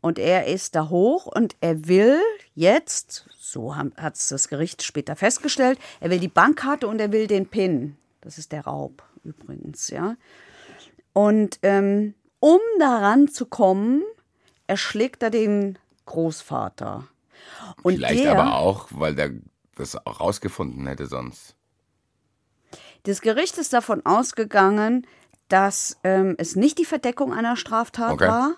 [0.00, 2.20] Und er ist da hoch und er will
[2.54, 7.26] jetzt, so hat es das Gericht später festgestellt, er will die Bankkarte und er will
[7.26, 7.96] den PIN.
[8.20, 10.16] Das ist der Raub übrigens, ja.
[11.12, 14.02] Und ähm, um daran zu kommen,
[14.66, 17.08] erschlägt er den Großvater.
[17.82, 19.30] Und Vielleicht der, aber auch, weil der
[19.76, 21.54] das auch rausgefunden hätte sonst.
[23.04, 25.06] Das Gericht ist davon ausgegangen,
[25.48, 28.28] dass ähm, es nicht die Verdeckung einer Straftat Okay.
[28.28, 28.54] war.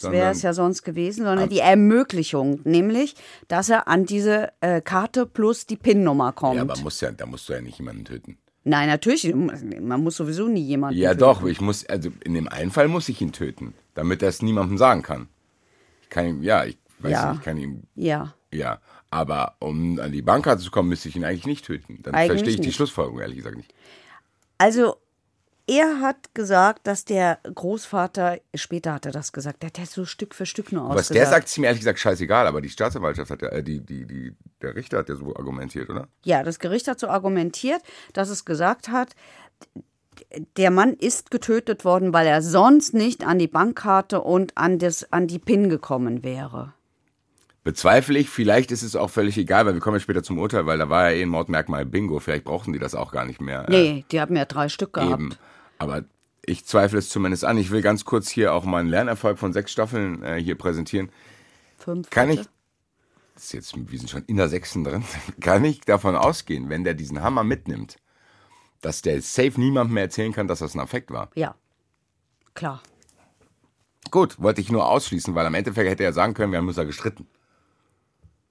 [0.00, 3.16] Das wäre es ja sonst gewesen, sondern die Ermöglichung, nämlich,
[3.48, 6.56] dass er an diese äh, Karte plus die PIN-Nummer kommt.
[6.56, 8.38] Ja, aber muss ja, da musst du ja nicht jemanden töten.
[8.70, 11.20] Nein, natürlich, man muss sowieso nie jemanden Ja, töten.
[11.20, 14.42] doch, ich muss, also in dem einen Fall muss ich ihn töten, damit er es
[14.42, 15.28] niemandem sagen kann.
[16.04, 17.30] Ich kann ihm, ja, ich weiß Ja.
[17.30, 18.80] nicht, ich kann ihm, Ja, ja,
[19.10, 21.98] aber um an die Bankkarte zu kommen, müsste ich ihn eigentlich nicht töten.
[22.04, 22.76] Dann Eigentlich verstehe ich die nicht.
[22.76, 23.74] Schlussfolgerung ehrlich gesagt nicht.
[24.58, 24.96] also
[25.70, 30.04] er hat gesagt, dass der Großvater, später hat er das gesagt, der hat ja so
[30.04, 31.16] Stück für Stück nur Was ausgesagt.
[31.16, 34.04] der sagt, ist mir ehrlich gesagt scheißegal, aber die Staatsanwaltschaft hat ja, äh, die, die,
[34.04, 36.08] die, der Richter hat ja so argumentiert, oder?
[36.24, 37.82] Ja, das Gericht hat so argumentiert,
[38.14, 39.14] dass es gesagt hat,
[40.56, 45.12] der Mann ist getötet worden, weil er sonst nicht an die Bankkarte und an, das,
[45.12, 46.74] an die PIN gekommen wäre.
[47.62, 50.66] Bezweifle ich, vielleicht ist es auch völlig egal, weil wir kommen ja später zum Urteil,
[50.66, 53.40] weil da war ja eh ein Mordmerkmal Bingo, vielleicht brauchten die das auch gar nicht
[53.40, 53.68] mehr.
[53.68, 55.12] äh, Nee, die haben ja drei Stück gehabt.
[55.12, 55.36] Eben.
[55.80, 56.04] Aber
[56.44, 57.56] ich zweifle es zumindest an.
[57.56, 61.10] Ich will ganz kurz hier auch meinen Lernerfolg von sechs Staffeln äh, hier präsentieren.
[61.78, 62.10] Fünf.
[62.10, 62.40] Kann ich,
[63.34, 65.02] ist jetzt, wir sind schon in der sechsten drin,
[65.40, 67.96] kann ich davon ausgehen, wenn der diesen Hammer mitnimmt,
[68.82, 71.30] dass der safe niemandem mehr erzählen kann, dass das ein Affekt war.
[71.34, 71.54] Ja,
[72.54, 72.82] klar.
[74.10, 76.76] Gut, wollte ich nur ausschließen, weil am Endeffekt hätte er sagen können, wir haben uns
[76.76, 77.26] da gestritten.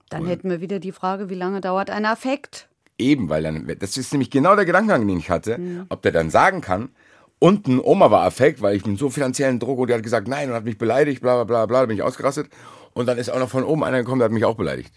[0.09, 2.69] Dann hätten wir wieder die Frage, wie lange dauert ein Affekt?
[2.97, 5.85] Eben, weil dann, das ist nämlich genau der Gedankengang, den ich hatte, Mhm.
[5.89, 6.89] ob der dann sagen kann,
[7.39, 10.49] unten Oma war Affekt, weil ich mit so finanziellen Druck und die hat gesagt, nein
[10.49, 12.49] und hat mich beleidigt, bla bla bla bla, da bin ich ausgerastet.
[12.93, 14.93] Und dann ist auch noch von oben einer gekommen, der hat mich auch beleidigt.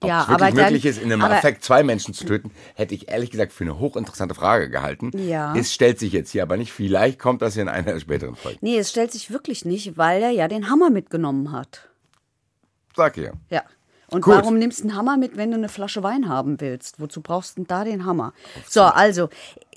[0.00, 2.50] Ob Ja, es wirklich aber dann- möglich ist, in einem Affekt zwei Menschen zu töten,
[2.74, 5.10] hätte ich ehrlich gesagt für eine hochinteressante Frage gehalten.
[5.16, 5.54] Ja.
[5.54, 6.72] Es stellt sich jetzt hier aber nicht.
[6.72, 8.58] Vielleicht kommt das in einer der späteren Folgen.
[8.62, 11.88] Nee, es stellt sich wirklich nicht, weil er ja den Hammer mitgenommen hat.
[12.96, 13.32] Sag ihr.
[13.48, 13.62] Ja.
[14.12, 14.34] Und Gut.
[14.34, 17.00] warum nimmst du einen Hammer mit, wenn du eine Flasche Wein haben willst?
[17.00, 18.34] Wozu brauchst du denn da den Hammer?
[18.68, 19.30] So, also,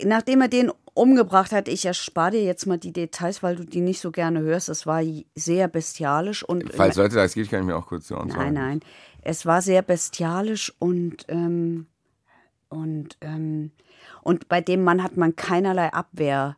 [0.03, 3.81] nachdem er den umgebracht hat, ich erspare dir jetzt mal die Details, weil du die
[3.81, 4.67] nicht so gerne hörst.
[4.67, 5.01] Es war
[5.35, 8.79] sehr bestialisch und Falls Leute das geht, kann ich mir auch kurz zu nein, nein,
[9.21, 11.87] es war sehr bestialisch und ähm,
[12.69, 13.71] und ähm,
[14.21, 16.57] und bei dem Mann hat man keinerlei Abwehr.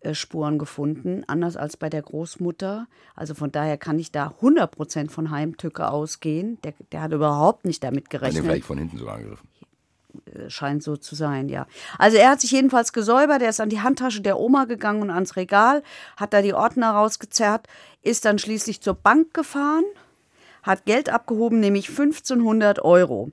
[0.00, 2.86] Äh, Spuren gefunden, anders als bei der Großmutter.
[3.14, 6.58] Also von daher kann ich da 100% von Heimtücke ausgehen.
[6.62, 8.44] Der, der hat überhaupt nicht damit Hat den gerechnet.
[8.44, 9.48] vielleicht von hinten sogar angegriffen.
[10.48, 11.66] Scheint so zu sein, ja.
[11.98, 15.10] Also er hat sich jedenfalls gesäubert, er ist an die Handtasche der Oma gegangen und
[15.10, 15.82] ans Regal,
[16.16, 17.68] hat da die Ordner rausgezerrt,
[18.02, 19.84] ist dann schließlich zur Bank gefahren,
[20.62, 23.30] hat Geld abgehoben, nämlich 1500 Euro.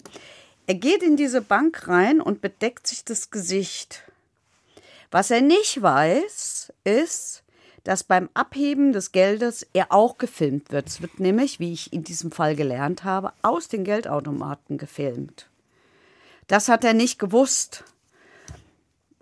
[0.68, 4.04] Er geht in diese Bank rein und bedeckt sich das Gesicht.
[5.16, 7.46] Was er nicht weiß, ist,
[7.86, 10.90] dass beim Abheben des Geldes er auch gefilmt wird.
[10.90, 15.50] Es wird nämlich, wie ich in diesem Fall gelernt habe, aus den Geldautomaten gefilmt.
[16.48, 17.86] Das hat er nicht gewusst.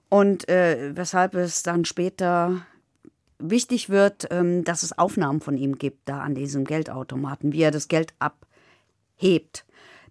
[0.10, 2.65] Und äh, weshalb es dann später
[3.38, 7.69] wichtig wird, ähm, dass es Aufnahmen von ihm gibt, da an diesem Geldautomaten, wie er
[7.69, 9.63] das Geld abhebt.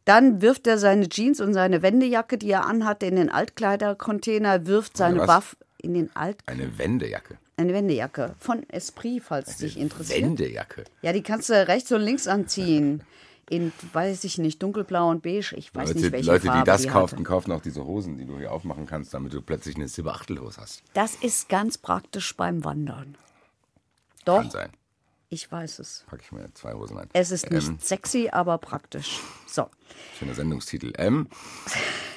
[0.05, 4.97] Dann wirft er seine Jeans und seine Wendejacke, die er anhatte, in den Altkleidercontainer, wirft
[4.97, 5.57] seine was?
[5.83, 7.37] In den Alt Eine Wendejacke.
[7.57, 10.23] Eine Wendejacke von Esprit, falls dich interessiert.
[10.23, 10.85] Wendejacke.
[11.03, 13.03] Ja, die kannst du rechts und links anziehen.
[13.51, 15.55] In, weiß ich nicht, dunkelblau und beige.
[15.57, 17.23] Ich weiß Leute, nicht, welche Leute Farbe die das die kaufen, hatte.
[17.25, 20.83] kaufen auch diese Hosen, die du hier aufmachen kannst, damit du plötzlich eine Silberachtelhose hast.
[20.95, 23.17] Das ist ganz praktisch beim Wandern.
[24.25, 24.71] Doch, Kann sein.
[25.29, 26.05] ich weiß es.
[26.07, 27.11] Packe ich mir zwei Hosen ein.
[27.13, 29.19] Es ist nicht Ähm, sexy, aber praktisch.
[29.49, 29.69] So.
[30.19, 30.93] schöner Sendungstitel.
[30.97, 31.27] Ähm,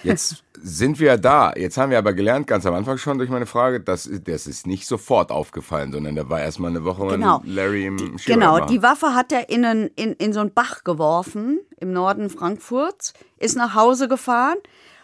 [0.06, 1.54] jetzt sind wir da.
[1.56, 4.66] Jetzt haben wir aber gelernt, ganz am Anfang schon durch meine Frage, dass das ist
[4.68, 7.40] nicht sofort aufgefallen, sondern da war erstmal eine Woche Genau.
[7.40, 8.26] mit Larry im Die, Skiurlaub
[8.60, 12.30] genau, die Waffe hat er in, einen- in, in so einen Bach geworfen im Norden
[12.30, 14.58] Frankfurts, ist nach Hause gefahren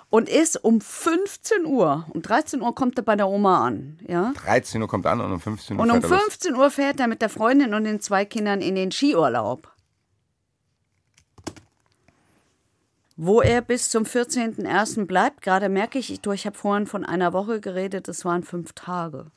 [0.10, 4.00] und ist um 15 Uhr, um 13 Uhr kommt er bei der Oma an.
[4.08, 4.34] Ja?
[4.46, 6.24] 13 Uhr kommt an und um 15 Uhr Und um fährt er los.
[6.26, 9.68] 15 Uhr fährt er mit der Freundin und den zwei Kindern in den Skiurlaub.
[13.24, 15.06] Wo er bis zum 14.01.
[15.06, 18.74] bleibt, gerade merke ich, ich, ich habe vorhin von einer Woche geredet, es waren fünf
[18.74, 19.28] Tage.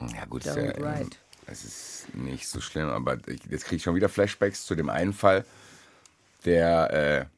[0.00, 1.08] Ja gut, ja, ähm,
[1.46, 4.88] es ist nicht so schlimm, aber ich, jetzt kriege ich schon wieder Flashbacks zu dem
[4.88, 5.44] einen Fall,
[6.44, 7.28] der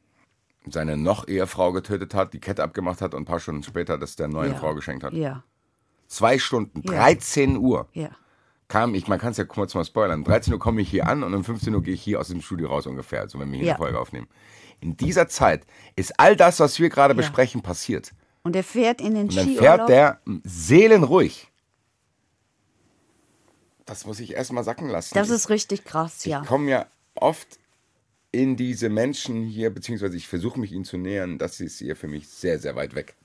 [0.65, 3.99] äh, seine noch Ehefrau getötet hat, die Kette abgemacht hat und ein paar Stunden später
[3.99, 4.57] das der neuen Ja.
[4.57, 5.13] Frau geschenkt hat.
[5.13, 5.43] Ja,
[6.07, 6.93] Zwei Stunden, Ja.
[7.03, 8.09] 13 Uhr ja.
[8.67, 11.21] kam ich, man kann es ja kurz mal spoilern, 13 Uhr komme ich hier an
[11.21, 13.59] und um 15 Uhr gehe ich hier aus dem Studio raus ungefähr, also wenn wir
[13.59, 13.73] hier Ja.
[13.75, 14.27] eine Folge aufnehmen.
[14.79, 15.63] In dieser Zeit
[15.95, 17.17] ist all das, was wir gerade Ja.
[17.17, 18.13] besprechen, passiert.
[18.43, 21.47] Und er fährt in den Und dann fährt der seelenruhig.
[23.85, 25.15] Das muss ich erst mal sacken lassen.
[25.15, 26.41] Das ist richtig krass, ja.
[26.41, 26.85] Ich komme ja
[27.15, 27.59] oft
[28.31, 31.37] in diese Menschen hier, beziehungsweise ich versuche mich ihnen zu nähern.
[31.37, 33.15] Das ist hier für mich sehr, sehr weit weg.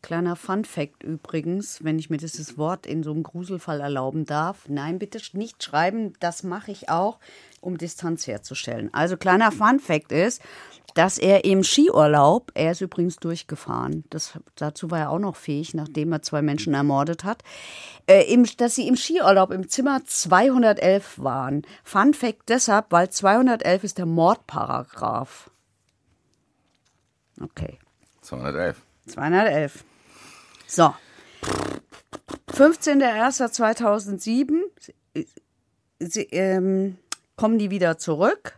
[0.00, 4.68] Kleiner Fun-Fact übrigens, wenn ich mir dieses Wort in so einem Gruselfall erlauben darf.
[4.68, 7.18] Nein, bitte nicht schreiben, das mache ich auch,
[7.60, 8.94] um Distanz herzustellen.
[8.94, 10.40] Also kleiner Fun-Fact ist,
[10.94, 15.74] dass er im Skiurlaub, er ist übrigens durchgefahren, das, dazu war er auch noch fähig,
[15.74, 17.42] nachdem er zwei Menschen ermordet hat,
[18.06, 21.62] äh, im, dass sie im Skiurlaub im Zimmer 211 waren.
[21.82, 25.50] Fun Fact deshalb, weil 211 ist der Mordparagraph.
[27.40, 27.78] Okay.
[28.22, 28.82] 211.
[29.06, 29.84] 211.
[30.68, 30.94] So.
[32.52, 34.60] 15.01.2007
[35.98, 36.96] sie, ähm,
[37.36, 38.54] kommen die wieder zurück.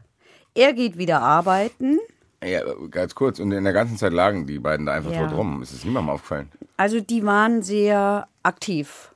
[0.55, 1.99] Er geht wieder arbeiten.
[2.43, 3.39] Ja, ganz kurz.
[3.39, 5.27] Und in der ganzen Zeit lagen die beiden da einfach Ja.
[5.29, 5.63] tot rum.
[5.63, 6.51] Ist es niemandem aufgefallen?
[6.77, 9.15] Also die waren sehr aktiv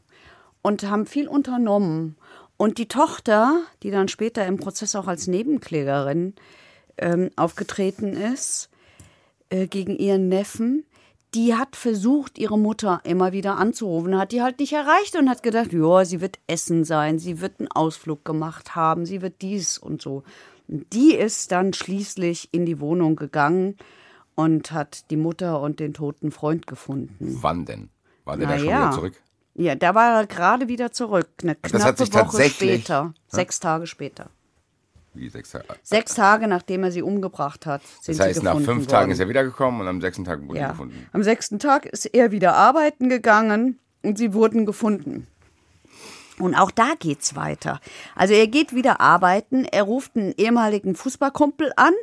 [0.63, 2.17] und haben viel unternommen.
[2.57, 6.35] Und die Tochter, die dann später im Prozess auch als Nebenklägerin
[6.99, 8.71] ähm, aufgetreten ist,
[9.51, 10.85] äh, gegen ihren Neffen,
[11.35, 15.43] die hat versucht, ihre Mutter immer wieder anzurufen, hat die halt nicht erreicht und hat
[15.43, 19.77] gedacht, ja, sie wird essen sein, sie wird einen Ausflug gemacht haben, sie wird dies
[19.79, 20.23] und so.
[20.69, 23.77] Die ist dann schließlich in die Wohnung gegangen
[24.35, 27.39] und hat die Mutter und den toten Freund gefunden.
[27.43, 27.91] Wann denn?
[28.25, 28.81] War der Na da schon ja.
[28.87, 29.23] wieder zurück?
[29.57, 31.29] Ja, da war er gerade wieder zurück.
[31.43, 33.15] Eine Das knappe hat sich Woche tatsächlich- später.
[33.29, 34.31] Sechs Tage später.
[35.15, 35.65] Wie sechs Tage?
[35.83, 39.11] Sechs Tage, nachdem er sie umgebracht hat, sind Das heißt, sie nach fünf Tagen worden.
[39.13, 40.71] ist er wiedergekommen und am sechsten Tag wurde er ja.
[40.73, 41.07] gefunden.
[41.13, 45.27] Am sechsten Tag ist er wieder arbeiten gegangen und sie wurden gefunden.
[46.39, 47.81] Und auch da geht's weiter.
[48.17, 51.95] Also er geht wieder arbeiten, er ruft einen ehemaligen Fußballkumpel an,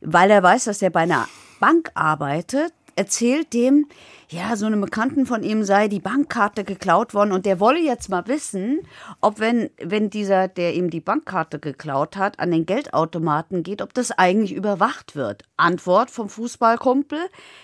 [0.00, 1.28] weil er weiß, dass er bei einer
[1.60, 3.86] Bank arbeitet, erzählt dem,
[4.28, 8.10] ja, so einem Bekannten von ihm sei die Bankkarte geklaut worden und der wolle jetzt
[8.10, 8.80] mal wissen,
[9.22, 13.94] ob wenn, wenn dieser, der ihm die Bankkarte geklaut hat, an den Geldautomaten geht, ob
[13.94, 15.44] das eigentlich überwacht wird.
[15.56, 17.20] Antwort vom Fußballkumpel,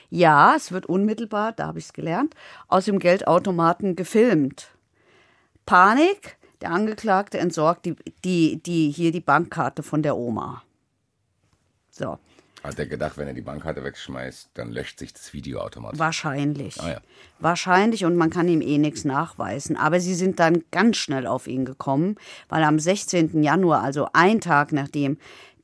[0.09, 2.35] ja, es wird unmittelbar, da habe ich es gelernt,
[2.69, 4.69] aus dem Geldautomaten gefilmt.
[5.67, 10.63] Panik, der Angeklagte entsorgt die, die, die, hier die Bankkarte von der Oma.
[11.91, 12.19] So,
[12.65, 15.99] Hat er gedacht, wenn er die Bankkarte wegschmeißt, dann löscht sich das Video automatisch.
[15.99, 16.81] wahrscheinlich.
[16.81, 17.01] Ah ja.
[17.39, 19.77] Wahrscheinlich und man kann ihm eh nichts nachweisen.
[19.77, 22.17] Aber sie sind dann ganz schnell auf ihn gekommen,
[22.49, 23.43] weil am 16.
[23.43, 25.19] Januar, also ein Tag nachdem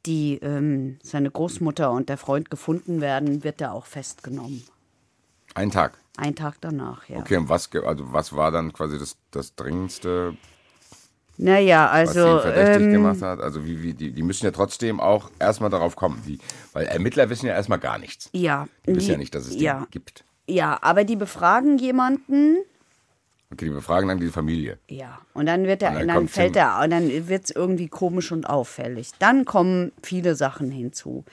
[0.04, 4.62] die, ähm, seine Großmutter und der Freund gefunden werden, wird er auch festgenommen.
[5.54, 5.98] Ein Tag.
[6.18, 7.18] Ein Tag danach, ja.
[7.18, 10.36] Okay, und was, also was war dann quasi das, das Dringendste,
[11.42, 12.36] Naja, was also.
[12.36, 13.40] ihn verdächtig ähm, gemacht hat?
[13.40, 16.22] Also wie, wie, die, die müssen ja trotzdem auch erstmal darauf kommen.
[16.26, 16.38] Die,
[16.74, 18.28] weil Ermittler wissen ja erstmal gar nichts.
[18.32, 18.68] Ja.
[18.86, 20.24] Die wissen die- ja nicht, dass es die ja, gibt.
[20.46, 22.56] ja, aber die befragen jemanden,
[23.52, 24.78] Okay, die befragen dann die Familie.
[24.88, 27.88] Ja, und dann wird er, Und dann dann, fällt er, und dann wird es irgendwie
[27.88, 29.10] komisch und auffällig.
[29.18, 31.24] Dann kommen viele Sachen hinzu.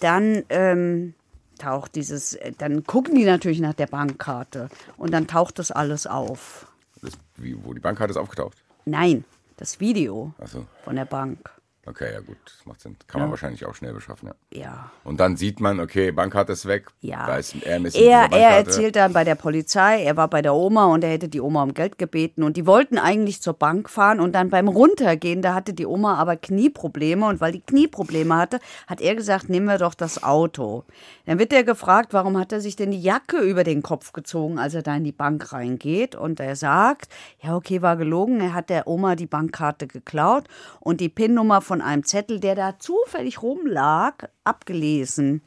[0.00, 1.14] Dann ähm,
[1.58, 6.08] taucht dieses, äh, dann gucken die natürlich nach der Bankkarte und dann taucht das alles
[6.08, 6.66] auf.
[7.00, 8.56] Das, wie, wo die Bankkarte ist aufgetaucht.
[8.88, 9.24] Nein,
[9.56, 10.64] das Video so.
[10.84, 11.50] von der Bank.
[11.88, 12.96] Okay, ja gut, das macht Sinn.
[13.06, 14.60] Kann man wahrscheinlich auch schnell beschaffen, ja.
[14.60, 14.90] Ja.
[15.04, 16.88] Und dann sieht man, okay, Bankkarte ist weg.
[17.00, 17.26] Ja.
[17.26, 20.86] Da ist er Er, er erzählt dann bei der Polizei, er war bei der Oma
[20.86, 24.18] und er hätte die Oma um Geld gebeten und die wollten eigentlich zur Bank fahren
[24.18, 28.58] und dann beim Runtergehen, da hatte die Oma aber Knieprobleme und weil die Knieprobleme hatte,
[28.88, 30.82] hat er gesagt, nehmen wir doch das Auto.
[31.24, 34.58] Dann wird er gefragt, warum hat er sich denn die Jacke über den Kopf gezogen,
[34.58, 37.08] als er da in die Bank reingeht und er sagt,
[37.40, 40.48] ja okay, war gelogen, er hat der Oma die Bankkarte geklaut
[40.80, 45.42] und die PIN-Nummer von einem Zettel, der da zufällig rumlag, abgelesen.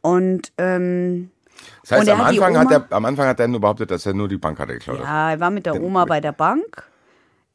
[0.00, 1.30] Und ähm,
[1.82, 4.06] Das heißt, am hat Anfang, hat Oma- er, am Anfang hat er nur behauptet, dass
[4.06, 5.04] er nur die Bankkarte geklaut hat.
[5.04, 6.84] Ja, er war mit der Oma bei der Bank.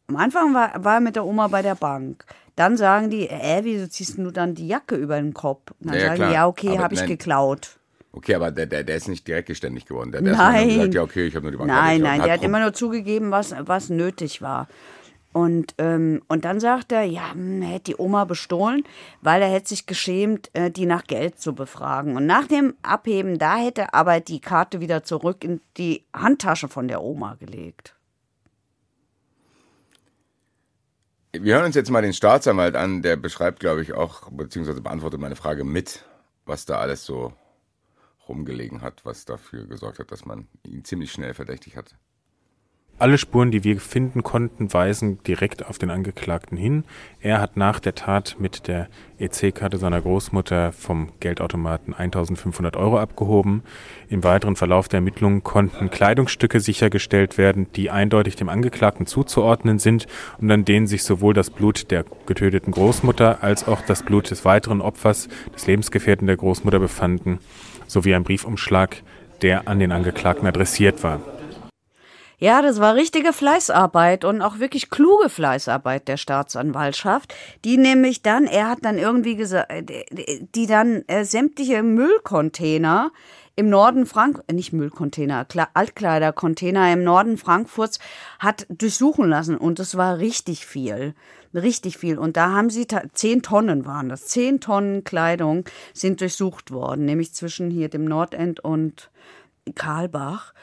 [0.08, 2.24] Am Anfang war, war er mit der Oma bei der Bank.
[2.56, 5.72] Dann sagen die, äh, wieso ziehst du dann die Jacke über den Kopf?
[5.82, 7.78] Und dann Ja, ja, sagen die, ja, okay, habe ich geklaut.
[8.14, 10.12] Okay, aber der, der, der ist nicht direkt geständig geworden.
[10.12, 10.68] Der, der hat Nein.
[10.68, 12.18] nur gesagt, ja, okay, ich habe nur die Bankkarte Nein, geklaut.
[12.18, 14.68] nein, der hat immer nur zugegeben, was, was nötig war.
[15.38, 18.84] Und, ähm, und dann sagt er, ja, hm, hätte die Oma bestohlen,
[19.22, 22.18] weil er hätte sich geschämt, äh, die nach Geld zu befragen.
[22.18, 26.68] Und nach dem Abheben, da hätte er aber die Karte wieder zurück in die Handtasche
[26.70, 27.94] von der Oma gelegt.
[31.34, 35.20] Wir hören uns jetzt mal den Staatsanwalt an, der beschreibt, glaube ich, auch, beziehungsweise beantwortet
[35.20, 36.04] meine Frage mit,
[36.48, 37.32] was da alles so
[38.28, 41.96] rumgelegen hat, was dafür gesorgt hat, dass man ihn ziemlich schnell verdächtig hat.
[43.00, 46.84] Alle Spuren, die wir finden konnten, weisen direkt auf den Angeklagten hin.
[47.22, 48.88] Er hat nach der Tat mit der
[49.20, 53.62] EC-Karte seiner Großmutter vom Geldautomaten 1500 Euro abgehoben.
[54.10, 60.08] Im weiteren Verlauf der Ermittlungen konnten Kleidungsstücke sichergestellt werden, die eindeutig dem Angeklagten zuzuordnen sind
[60.40, 64.44] und an denen sich sowohl das Blut der getöteten Großmutter als auch das Blut des
[64.44, 67.38] weiteren Opfers, des Lebensgefährten der Großmutter befanden,
[67.86, 69.04] sowie ein Briefumschlag,
[69.44, 71.37] der an den Angeklagten adressiert war.
[72.40, 77.34] Ja, das war richtige Fleißarbeit und auch wirklich kluge Fleißarbeit der Staatsanwaltschaft,
[77.66, 79.72] die nämlich dann, er hat dann irgendwie gesagt,
[80.54, 83.12] die dann äh, sämtliche Müllcontainer
[83.56, 87.98] im Norden Frank, äh, nicht Müllcontainer, Kle Altkleidercontainer im Norden Frankfurts
[88.38, 91.16] hat durchsuchen lassen und es war richtig viel.
[91.56, 92.20] Richtig viel.
[92.20, 97.34] Und da haben sie, zehn Tonnen waren das, zehn Tonnen Kleidung sind durchsucht worden, nämlich
[97.34, 99.10] zwischen hier dem Nordend und
[99.74, 100.54] Karlbach.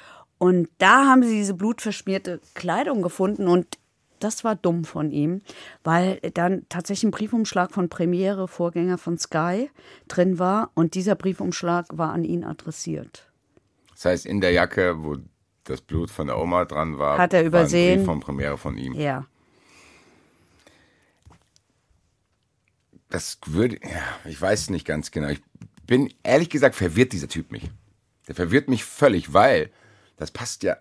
[0.44, 3.78] Und da haben sie diese blutverschmierte Kleidung gefunden und
[4.20, 5.40] das war dumm von ihm,
[5.84, 9.70] weil dann tatsächlich ein Briefumschlag von Premiere, Vorgänger von Sky,
[10.06, 13.26] drin war und dieser Briefumschlag war an ihn adressiert.
[13.92, 15.16] Das heißt, in der Jacke, wo
[15.64, 17.96] das Blut von der Oma dran war, Hat er war ein übersehen.
[18.00, 18.92] Brief von Premiere von ihm.
[18.92, 19.24] Ja.
[23.08, 25.28] Das würde, ja, ich weiß nicht ganz genau.
[25.28, 25.40] Ich
[25.86, 27.70] bin ehrlich gesagt verwirrt dieser Typ mich.
[28.28, 29.70] Der verwirrt mich völlig, weil
[30.16, 30.76] das passt ja.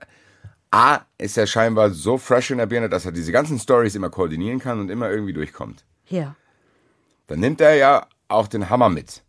[0.71, 4.09] A ist er scheinbar so fresh in der Birne, dass er diese ganzen Stories immer
[4.09, 5.85] koordinieren kann und immer irgendwie durchkommt.
[6.07, 6.35] Ja.
[7.27, 9.21] Dann nimmt er ja auch den Hammer mit.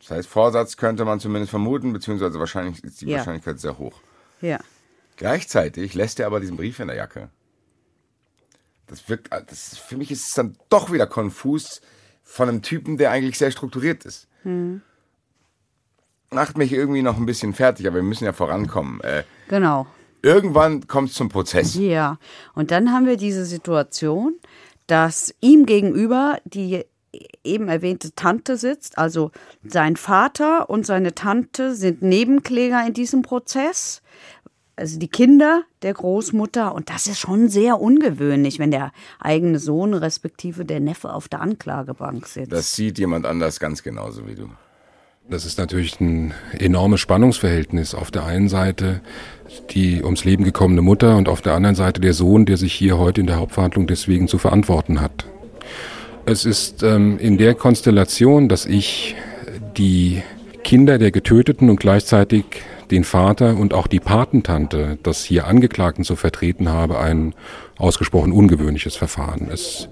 [0.00, 3.18] Das heißt, Vorsatz könnte man zumindest vermuten, beziehungsweise wahrscheinlich ist die Ja.
[3.18, 4.00] Wahrscheinlichkeit sehr hoch.
[4.40, 4.58] Ja.
[5.16, 7.28] Gleichzeitig lässt er aber diesen Brief in der Jacke.
[8.86, 11.82] Das wirkt, das, für mich ist es dann doch wieder konfus
[12.24, 14.28] von einem Typen, der eigentlich sehr strukturiert ist.
[16.32, 19.00] Macht mich irgendwie noch ein bisschen fertig, aber wir müssen ja vorankommen.
[19.00, 19.86] Äh, Genau.
[20.22, 21.74] irgendwann kommt es zum Prozess.
[21.74, 22.18] Ja.
[22.54, 24.34] Und dann haben wir diese Situation,
[24.86, 26.84] dass ihm gegenüber die
[27.42, 28.96] eben erwähnte Tante sitzt.
[28.98, 29.32] Also
[29.64, 34.02] sein Vater und seine Tante sind Nebenkläger in diesem Prozess.
[34.76, 36.72] Also die Kinder der Großmutter.
[36.74, 41.40] Und das ist schon sehr ungewöhnlich, wenn der eigene Sohn respektive der Neffe auf der
[41.40, 42.52] Anklagebank sitzt.
[42.52, 44.48] Das sieht jemand anders ganz genauso wie du.
[45.30, 47.94] Das ist natürlich ein enormes Spannungsverhältnis.
[47.94, 49.00] Auf der einen Seite
[49.70, 52.98] die ums Leben gekommene Mutter und auf der anderen Seite der Sohn, der sich hier
[52.98, 55.26] heute in der Hauptverhandlung deswegen zu verantworten hat.
[56.26, 59.14] Es ist ähm, in der Konstellation, dass ich
[59.76, 60.22] die
[60.64, 62.44] Kinder der Getöteten und gleichzeitig
[62.90, 67.34] den Vater und auch die Patentante des hier Angeklagten zu vertreten habe, ein
[67.78, 69.48] ausgesprochen ungewöhnliches Verfahren.
[69.52, 69.88] Es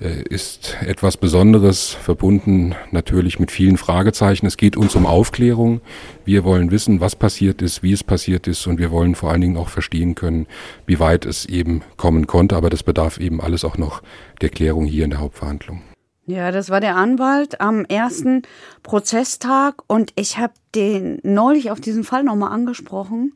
[0.00, 4.46] ist etwas Besonderes, verbunden natürlich mit vielen Fragezeichen.
[4.46, 5.80] Es geht uns um Aufklärung.
[6.24, 9.40] Wir wollen wissen, was passiert ist, wie es passiert ist und wir wollen vor allen
[9.40, 10.46] Dingen auch verstehen können,
[10.86, 12.56] wie weit es eben kommen konnte.
[12.56, 14.02] Aber das bedarf eben alles auch noch
[14.40, 15.82] der Klärung hier in der Hauptverhandlung.
[16.26, 18.42] Ja, das war der Anwalt am ersten
[18.82, 23.34] Prozesstag und ich habe den neulich auf diesen Fall nochmal angesprochen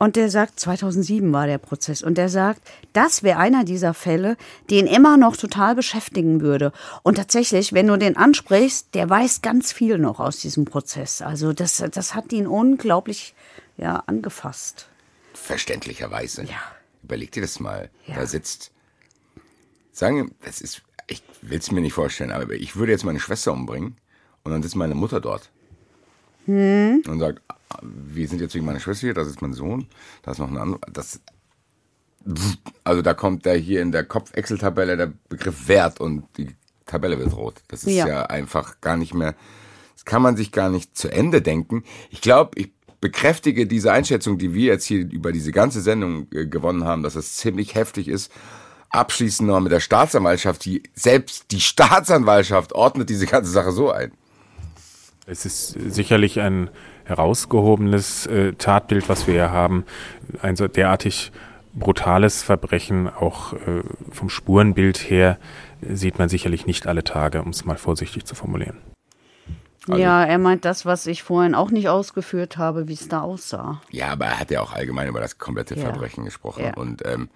[0.00, 2.62] und der sagt, 2007 war der Prozess und der sagt,
[2.94, 4.38] das wäre einer dieser Fälle,
[4.70, 6.72] den immer noch total beschäftigen würde.
[7.02, 11.20] Und tatsächlich, wenn du den ansprichst, der weiß ganz viel noch aus diesem Prozess.
[11.20, 13.34] Also das, das hat ihn unglaublich
[13.76, 14.88] ja, angefasst.
[15.34, 16.44] Verständlicherweise.
[16.44, 16.62] Ja.
[17.02, 17.90] Überleg dir das mal.
[18.06, 18.14] Ja.
[18.16, 18.72] Da sitzt,
[19.92, 23.20] sagen wir, das ist ich will es mir nicht vorstellen, aber ich würde jetzt meine
[23.20, 23.96] Schwester umbringen
[24.44, 25.50] und dann sitzt meine Mutter dort
[26.46, 27.02] Hm.
[27.06, 27.42] und sagt,
[27.82, 29.86] wir sind jetzt wegen meiner Schwester hier, das ist mein Sohn,
[30.22, 31.20] da ist noch ein anderer, das,
[32.84, 36.48] also da kommt da hier in der Kopf-Excel-Tabelle der Begriff Wert und die
[36.86, 37.62] Tabelle wird rot.
[37.68, 38.22] Das ist ja, Ja.
[38.26, 39.34] einfach gar nicht mehr,
[39.94, 41.84] das kann man sich gar nicht zu Ende denken.
[42.10, 46.46] Ich glaube, ich bekräftige diese Einschätzung, die wir jetzt hier über diese ganze Sendung äh,
[46.46, 48.30] gewonnen haben, dass es ziemlich heftig ist.
[48.90, 54.12] Abschließend noch mit der Staatsanwaltschaft, die selbst die Staatsanwaltschaft ordnet diese ganze Sache so ein.
[55.30, 56.70] Es ist sicherlich ein
[57.04, 59.84] herausgehobenes äh, Tatbild, was wir hier haben.
[60.42, 61.30] Ein so derartig
[61.72, 65.38] brutales Verbrechen, auch äh, vom Spurenbild her,
[65.88, 68.78] sieht man sicherlich nicht alle Tage, um es mal vorsichtig zu formulieren.
[69.88, 73.20] Also- ja, er meint das, was ich vorhin auch nicht ausgeführt habe, wie es da
[73.20, 73.80] aussah.
[73.90, 75.82] Ja, aber er hat ja auch allgemein über das komplette Ja.
[75.82, 76.64] Verbrechen gesprochen.
[76.64, 76.74] Ja.
[76.74, 77.28] Und ähm,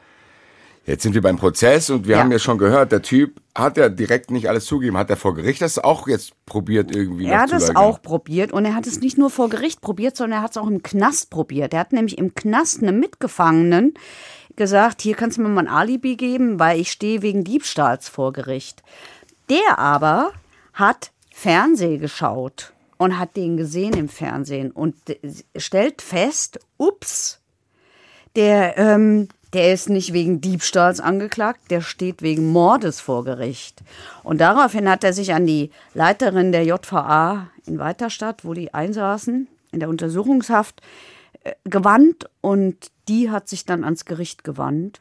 [0.87, 2.23] jetzt sind wir beim Prozess und wir Ja.
[2.23, 4.97] haben ja schon gehört, der Typ hat ja direkt nicht alles zugegeben.
[4.97, 8.65] Hat er vor Gericht das auch jetzt probiert irgendwie Er hat es auch probiert und
[8.65, 11.31] er hat es nicht nur vor Gericht probiert, sondern er hat es auch im Knast
[11.31, 11.73] probiert.
[11.73, 13.95] Er hat nämlich im Knast einem Mitgefangenen
[14.57, 18.33] gesagt, hier kannst du mir mal ein Alibi geben, weil ich stehe wegen Diebstahls vor
[18.33, 18.83] Gericht.
[19.51, 20.33] Der aber
[20.73, 24.95] hat Fernseh geschaut und hat den gesehen im Fernsehen und
[25.57, 27.41] stellt fest, ups,
[28.37, 33.83] der, ähm, der ist nicht wegen Diebstahls angeklagt, der steht wegen Mordes vor Gericht.
[34.25, 39.49] Und daraufhin hat er sich an die Leiterin der JVA in Weiterstadt, wo die einsaßen,
[39.71, 40.83] in der Untersuchungshaft,
[41.45, 45.01] äh, gewandt und die hat sich dann ans Gericht gewandt.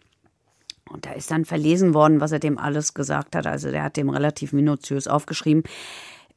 [0.90, 3.48] Und da ist dann verlesen worden, was er dem alles gesagt hat.
[3.48, 5.64] Also der hat dem relativ minutiös aufgeschrieben,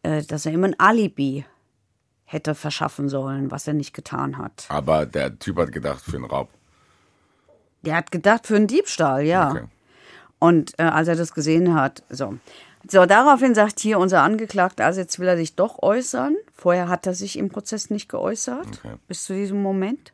[0.02, 1.44] äh, dass er ihm ein Alibi
[2.24, 4.66] hätte verschaffen sollen, was er nicht getan hat.
[4.68, 6.48] Aber der Typ hat gedacht für einen Raub.
[7.87, 9.51] Der hat gedacht für einen Diebstahl, ja.
[9.51, 9.64] Okay.
[10.39, 12.34] Und äh, als er das gesehen hat, so.
[12.89, 16.37] So, daraufhin sagt hier unser Angeklagter, also jetzt will er sich doch äußern.
[16.55, 18.95] Vorher hat er sich im Prozess nicht geäußert, Okay.
[19.09, 20.12] bis zu diesem Moment.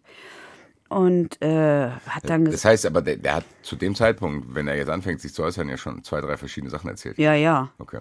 [0.88, 4.68] Und äh, hat dann Das gesagt, heißt aber, der, der hat zu dem Zeitpunkt, wenn
[4.68, 7.18] er jetzt anfängt, sich zu äußern, ja schon zwei, drei verschiedene Sachen erzählt.
[7.18, 8.00] ja, ja, Okay.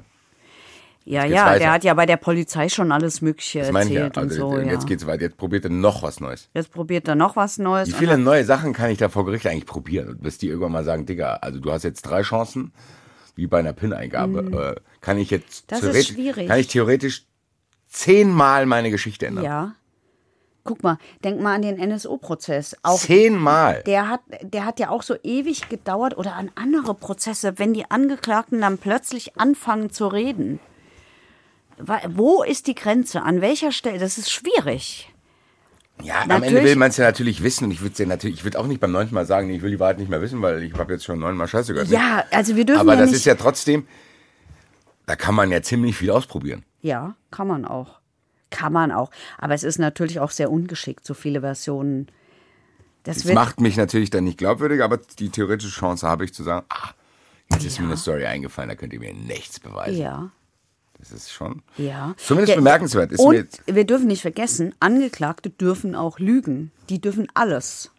[1.04, 1.60] Ja, ja, weiter.
[1.60, 4.04] der hat ja bei der Polizei schon alles Mögliche Das meine ich ja.
[4.06, 4.62] erzählt Also, und so.
[4.62, 4.72] Ja.
[4.72, 5.24] Jetzt geht's weiter.
[5.24, 6.50] Jetzt probiert er noch was Neues.
[6.54, 7.90] Jetzt probiert er noch was Neues.
[7.90, 10.18] Wie viele neue Sachen kann ich da vor Gericht eigentlich probieren?
[10.20, 12.72] Bis die irgendwann mal sagen, Digga, also du hast jetzt drei Chancen,
[13.36, 14.76] wie bei einer PIN-Eingabe.
[14.78, 15.76] Äh, kann ich jetzt Mhm.
[15.82, 16.48] Das ist schwierig.
[16.48, 17.26] kann ich theoretisch
[17.88, 19.44] zehnmal meine Geschichte ändern?
[19.44, 19.76] Ja.
[20.64, 22.76] Guck mal, denk mal an den NSO-Prozess.
[22.98, 23.82] Zehnmal.
[23.88, 27.90] der hat, der hat ja auch so ewig gedauert oder an andere Prozesse, wenn die
[27.90, 30.60] Angeklagten dann plötzlich anfangen zu reden.
[32.10, 33.22] Wo ist die Grenze?
[33.24, 34.00] An welcher Stelle?
[34.00, 35.12] Das ist schwierig.
[36.04, 38.38] Ja, am Natürlich- Ende will man es ja natürlich wissen und ich würde ja natürlich,
[38.38, 40.22] ich würde auch nicht beim neunten Mal sagen, nee, ich will die Wahrheit nicht mehr
[40.22, 41.90] wissen, weil ich habe jetzt schon neunmal Scheiße gehört.
[41.90, 43.86] Ja, also wir dürfen Aber ja das ist ja trotzdem,
[45.06, 46.64] da kann man ja ziemlich viel ausprobieren.
[46.82, 48.00] ja, kann man auch.
[48.50, 49.12] Kann man auch.
[49.38, 52.08] Aber es ist natürlich auch sehr ungeschickt, so viele Versionen.
[53.04, 56.44] Das, Das macht mich natürlich dann nicht glaubwürdig, aber die theoretische Chance habe ich zu
[56.44, 56.90] sagen, ah,
[57.52, 59.98] jetzt ist mir eine Story eingefallen, da könnt ihr mir nichts beweisen.
[60.02, 60.32] ja.
[61.02, 62.14] Das ist schon Ja.
[62.18, 63.12] zumindest bemerkenswert.
[63.12, 66.72] Ist Und wir dürfen nicht vergessen, Angeklagte dürfen auch lügen.
[66.90, 67.92] Die dürfen alles.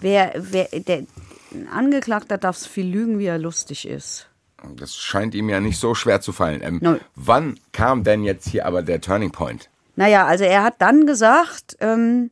[0.00, 1.04] Wer, wer, der,
[1.52, 4.28] ein Angeklagter darf so viel lügen, wie er lustig ist.
[4.76, 6.60] das scheint ihm ja nicht so schwer zu fallen.
[6.62, 7.00] Ähm, Nein.
[7.14, 9.68] wann kam denn jetzt hier aber der Turning Point?
[9.94, 12.30] Naja, also er hat dann gesagt, ähm,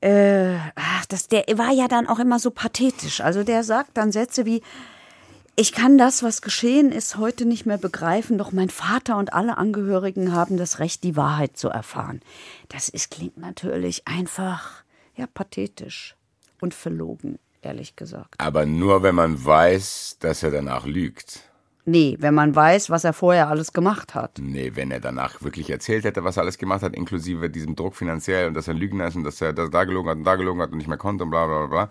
[0.00, 3.20] äh, ach, das, der war ja dann auch immer so pathetisch.
[3.20, 4.62] Also der sagt dann Sätze wie,
[5.60, 9.58] ich kann das, was geschehen ist, heute nicht mehr begreifen, doch mein Vater und alle
[9.58, 12.22] Angehörigen haben das Recht, die Wahrheit zu erfahren.
[12.70, 14.84] Das ist, klingt natürlich einfach,
[15.16, 16.16] ja, pathetisch
[16.62, 18.36] und verlogen, ehrlich gesagt.
[18.38, 21.49] Aber nur wenn man weiß, dass er danach lügt.
[21.90, 24.38] Nee, wenn man weiß, was er vorher alles gemacht hat.
[24.40, 27.96] Nee, wenn er danach wirklich erzählt hätte, was er alles gemacht hat, inklusive diesem Druck
[27.96, 30.36] finanziell und dass er Lügner ist und dass er das da gelogen hat und da
[30.36, 31.90] gelogen hat und nicht mehr konnte und bla bla bla,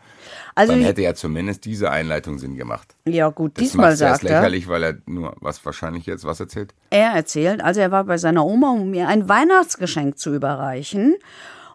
[0.55, 2.95] Also, dann hätte ja zumindest diese Einleitung Sinn gemacht.
[3.05, 4.37] ja gut, Das diesmal sagt er.
[4.37, 6.73] lächerlich, weil er nur was wahrscheinlich jetzt was erzählt.
[6.91, 11.15] Er erzählt, also er war bei seiner Oma, um mir ein Weihnachtsgeschenk zu überreichen.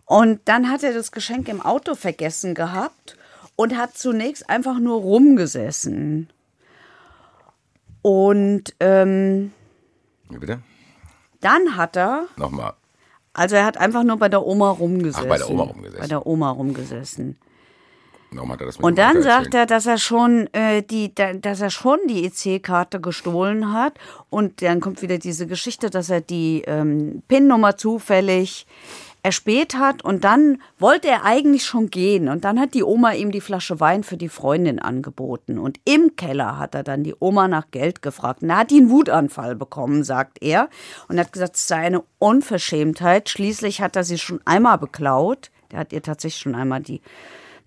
[0.06, 3.16] Und dann hat er das Geschenk im Auto vergessen gehabt
[3.56, 6.28] und hat zunächst einfach nur rumgesessen.
[8.04, 9.50] Und ähm,
[10.28, 10.60] Wie bitte?
[11.40, 12.74] dann hat er, Nochmal.
[13.32, 15.26] also er hat einfach nur bei der Oma rumgesessen.
[15.26, 16.00] bei der Oma rumgesessen.
[16.00, 17.38] Bei der Oma rumgesessen.
[18.32, 21.32] Warum hat er das mit Und dann sagt er, dass er schon äh, die, da,
[21.32, 23.94] dass er schon die EC-Karte gestohlen hat.
[24.28, 28.66] Und dann kommt wieder diese Geschichte, dass er die ähm, PIN-Nummer zufällig
[29.24, 33.32] erspäht hat und dann wollte er eigentlich schon gehen und dann hat die Oma ihm
[33.32, 37.48] die Flasche Wein für die Freundin angeboten und im Keller hat er dann die Oma
[37.48, 40.68] nach Geld gefragt er hat einen Wutanfall bekommen, sagt er
[41.08, 43.28] und hat gesagt, es sei eine Unverschämtheit.
[43.28, 45.50] Schließlich hat er sie schon einmal beklaut.
[45.72, 47.00] Der hat ihr tatsächlich schon einmal die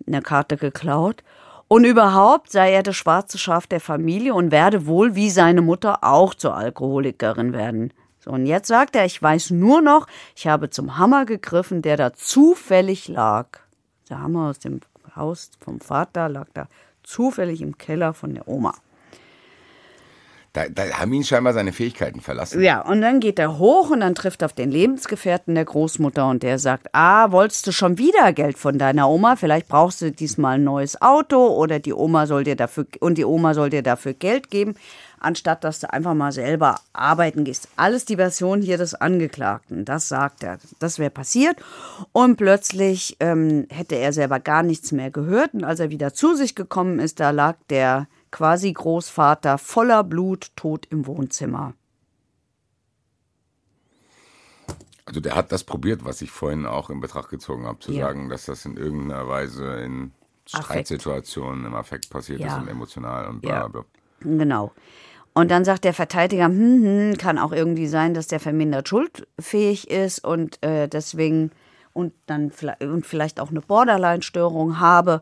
[0.06, 1.24] eine Karte geklaut.
[1.68, 6.04] Und überhaupt sei er das schwarze Schaf der Familie und werde wohl wie seine Mutter
[6.04, 7.92] auch zur Alkoholikerin werden.
[8.28, 10.06] So, und jetzt sagt er, ich weiß nur noch,
[10.36, 13.60] ich habe zum Hammer gegriffen, der da zufällig lag.
[14.10, 14.82] Der Hammer aus dem
[15.16, 16.68] Haus vom Vater lag da
[17.04, 18.74] zufällig im Keller von der Oma.
[20.52, 22.62] Da, da haben ihn scheinbar seine Fähigkeiten verlassen.
[22.62, 26.28] Ja, und dann geht er hoch und dann trifft er auf den Lebensgefährten der Großmutter
[26.28, 29.36] und der sagt, ah, wolltest du schon wieder Geld von deiner Oma?
[29.36, 33.26] Vielleicht brauchst du diesmal ein neues Auto oder die Oma soll dir dafür, und die
[33.26, 34.76] Oma soll dir dafür Geld geben,
[35.20, 37.68] anstatt dass du einfach mal selber arbeiten gehst.
[37.76, 40.60] Alles die Version hier des Angeklagten, das sagt er.
[40.80, 41.58] Das wäre passiert
[42.12, 46.36] und plötzlich ähm, hätte er selber gar nichts mehr gehört und als er wieder zu
[46.36, 51.74] sich gekommen ist, da lag der quasi Großvater voller Blut tot im Wohnzimmer.
[55.06, 58.08] Also der hat das probiert, was ich vorhin auch in Betracht gezogen habe, zu Ja.
[58.08, 60.12] sagen, dass das in irgendeiner Weise in.
[60.50, 62.48] Streitsituationen im Affekt passiert Ja.
[62.48, 63.70] ist und emotional und bla Ja.
[64.22, 64.72] Genau.
[65.34, 69.90] Und dann sagt der Verteidiger, hm, hm, kann auch irgendwie sein, dass der vermindert schuldfähig
[69.90, 71.52] ist und äh, deswegen
[71.94, 75.22] und dann vielleicht, und vielleicht auch eine Borderline-Störung habe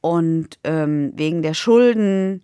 [0.00, 2.42] und ähm, wegen der Schulden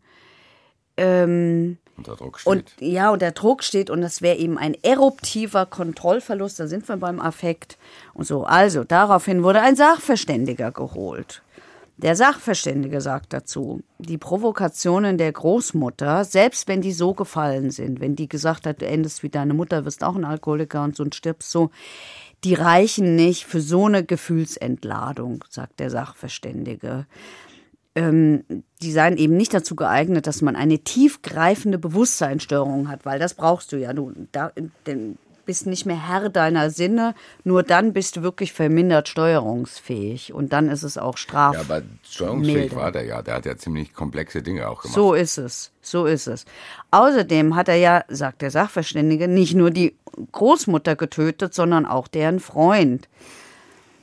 [0.97, 2.53] ähm, Unter Druck steht.
[2.53, 6.89] und ja, und der Druck steht und das wäre eben ein eruptiver Kontrollverlust, da sind
[6.89, 7.79] wir beim Affekt
[8.13, 8.45] und so.
[8.45, 11.43] Also, daraufhin wurde ein Sachverständiger geholt.
[11.99, 18.17] Der Sachverständige sagt dazu, die Provokationen der Großmutter, selbst wenn die so gefallen sind, wenn
[18.17, 21.15] die gesagt hat, du endest wie deine Mutter, wirst auch ein Alkoholiker und so und
[21.15, 21.71] stirbst so,
[22.45, 27.07] die reichen nicht für so eine Gefühlsentladung, sagt der Sachverständige
[27.97, 28.45] ähm,
[28.83, 33.73] die seien eben nicht dazu geeignet, dass man eine tiefgreifende Bewusstseinsstörung hat, weil das brauchst
[33.73, 33.95] du ja.
[33.95, 34.53] Du da,
[34.87, 35.17] denn
[35.47, 40.69] bist nicht mehr Herr deiner Sinne, nur dann bist du wirklich vermindert steuerungsfähig und dann
[40.69, 41.55] ist es auch straf.
[41.55, 42.77] ja, aber steuerungsfähig milde.
[42.77, 43.23] war der ja.
[43.23, 44.95] Der hat ja ziemlich komplexe Dinge auch gemacht.
[44.95, 46.45] So ist es, so ist es.
[46.91, 49.97] Außerdem hat er ja, sagt der Sachverständige, nicht nur die
[50.33, 53.09] Großmutter getötet, sondern auch deren Freund,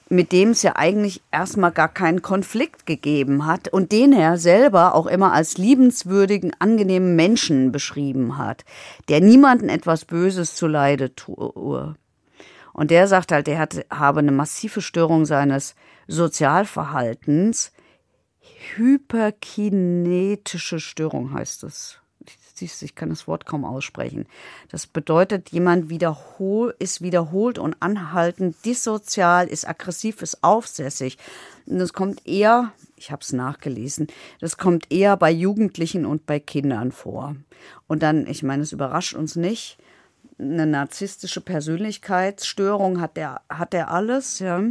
[0.10, 4.96] mit dem es ja eigentlich erstmal gar keinen Konflikt gegeben hat und den er selber
[4.96, 8.64] auch immer als liebenswürdigen, angenehmen Menschen beschrieben hat,
[9.10, 11.96] der niemanden etwas Böses zuleide tue.
[12.74, 15.76] Und der sagt halt, er habe eine massive Störung seines
[16.08, 17.72] Sozialverhaltens,
[18.76, 22.03] hyperkinetische Störung heißt es.
[22.56, 24.28] Siehst du, ich kann das Wort kaum aussprechen.
[24.70, 31.18] Das bedeutet, jemand wiederhol, ist wiederholt und anhaltend dissozial, ist aggressiv, ist aufsässig.
[31.66, 34.08] Und das kommt eher, ich habe es nachgelesen,
[34.40, 37.36] das kommt eher bei Jugendlichen und bei Kindern vor.
[37.88, 39.78] Und dann, ich meine, es überrascht uns nicht,
[40.38, 44.64] eine narzisstische Persönlichkeitsstörung hat er hat er alles, ja.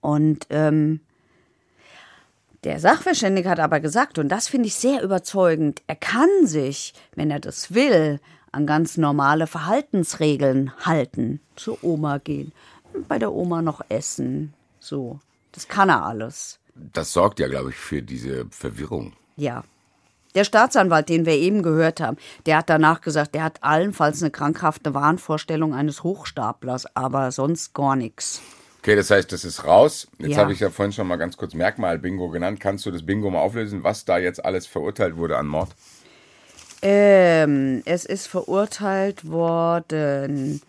[0.00, 1.00] Und ähm,
[2.66, 7.30] der Sachverständige hat aber gesagt, und das finde ich sehr überzeugend, er kann sich, wenn
[7.30, 8.18] er das will,
[8.50, 11.38] an ganz normale Verhaltensregeln halten.
[11.54, 12.50] Zur Oma gehen,
[13.06, 14.52] bei der Oma noch essen.
[14.80, 15.20] So,
[15.52, 16.58] das kann er alles.
[16.74, 19.12] Das sorgt ja, glaube ich, für diese Verwirrung.
[19.36, 19.62] Ja.
[20.34, 24.32] Der Staatsanwalt, den wir eben gehört haben, der hat danach gesagt, der hat allenfalls eine
[24.32, 28.42] krankhafte Wahnvorstellung eines Hochstaplers, aber sonst gar nichts.
[28.86, 30.06] Okay, das heißt, das ist raus.
[30.18, 30.36] Jetzt Ja.
[30.38, 32.60] habe ich ja vorhin schon mal ganz kurz Merkmal-Bingo genannt.
[32.60, 35.70] Kannst du das Bingo mal auflösen, was da jetzt alles verurteilt wurde an Mord?
[36.82, 40.62] Ähm, es ist verurteilt worden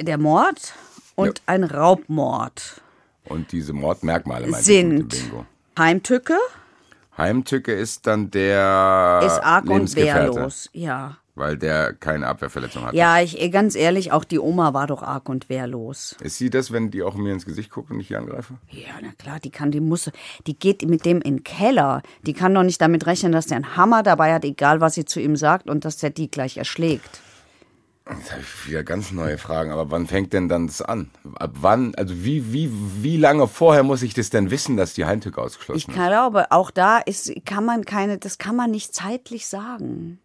[0.00, 0.74] der Mord
[1.16, 1.44] und Ja.
[1.46, 2.80] ein Raubmord
[3.24, 5.44] Und diese Mordmerkmale sind Bingo.
[5.76, 6.38] Heimtücke,
[7.18, 10.70] Heimtücke ist dann der ist arg und wehrlos.
[10.72, 11.16] Ja.
[11.34, 12.94] Weil der keine Abwehrverletzung hat.
[12.94, 16.16] Ja, ich, ganz ehrlich, auch die Oma war doch arg und wehrlos.
[16.20, 18.54] Ist sie das, wenn die auch mir ins Gesicht guckt und ich hier angreife?
[18.70, 20.10] Ja, na klar, die kann, die muss,
[20.46, 22.02] die geht mit dem in den Keller.
[22.26, 25.04] Die kann doch nicht damit rechnen, dass der einen Hammer dabei hat, egal was sie
[25.04, 27.20] zu ihm sagt und dass der die gleich erschlägt.
[28.10, 29.70] Jetzt habe ich wieder ganz neue Fragen.
[29.70, 31.10] Aber wann fängt denn dann das an?
[31.36, 32.68] Ab wann, also wie, wie,
[33.02, 35.96] wie lange vorher muss ich das denn wissen, dass die Heimtücke Ich ausgeschlossen ist?
[35.96, 40.18] glaube, auch da ist, kann man keine, das kann man nicht zeitlich sagen.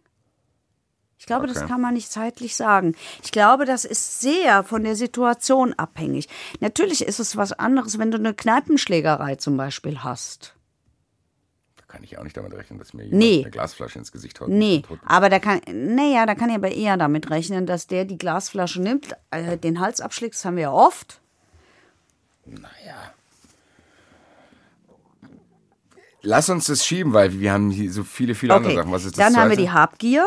[1.18, 1.66] Ich glaube, das Okay.
[1.68, 2.94] kann man nicht zeitlich sagen.
[3.24, 6.28] Ich glaube, das ist sehr von der Situation abhängig.
[6.60, 10.54] Natürlich ist es was anderes, wenn du eine Kneipenschlägerei zum Beispiel hast.
[11.88, 13.40] kann ich auch nicht damit rechnen, dass mir jemand Nee.
[13.40, 14.48] eine Glasflasche ins Gesicht haut.
[14.50, 18.18] Nee, aber da kann, naja, da kann ich aber eher damit rechnen, dass der die
[18.18, 21.20] Glasflasche nimmt, äh, den Hals abschlägt, das haben wir ja oft.
[22.44, 23.14] Naja.
[26.22, 28.92] Lass uns das schieben, weil wir haben hier so viele, viele andere Okay, Sachen.
[28.92, 30.26] Was ist das dann haben wir die Habgier.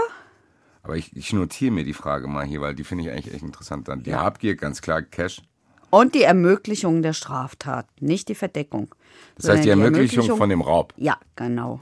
[0.91, 3.43] Aber ich, ich notiere mir die Frage mal hier, weil die finde ich eigentlich echt
[3.43, 3.87] interessant.
[3.87, 5.41] Dann die Habgier, ganz klar Cash.
[5.89, 8.93] Und die Ermöglichung der Straftat, nicht die Verdeckung.
[9.37, 10.93] Das heißt, die sondern Ermöglichung von dem Raub.
[10.97, 11.81] Ja, genau.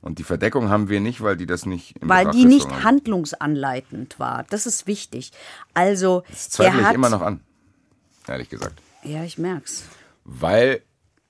[0.00, 2.82] Und die Verdeckung haben wir nicht, weil die das nicht Weil Betracht die nicht haben.
[2.82, 4.44] handlungsanleitend war.
[4.50, 5.30] Das ist wichtig.
[5.74, 7.38] Also, Das zweifle ich immer noch an.
[8.26, 8.74] Ehrlich gesagt.
[9.04, 9.84] Ja, ich merk's.
[10.24, 10.82] Weil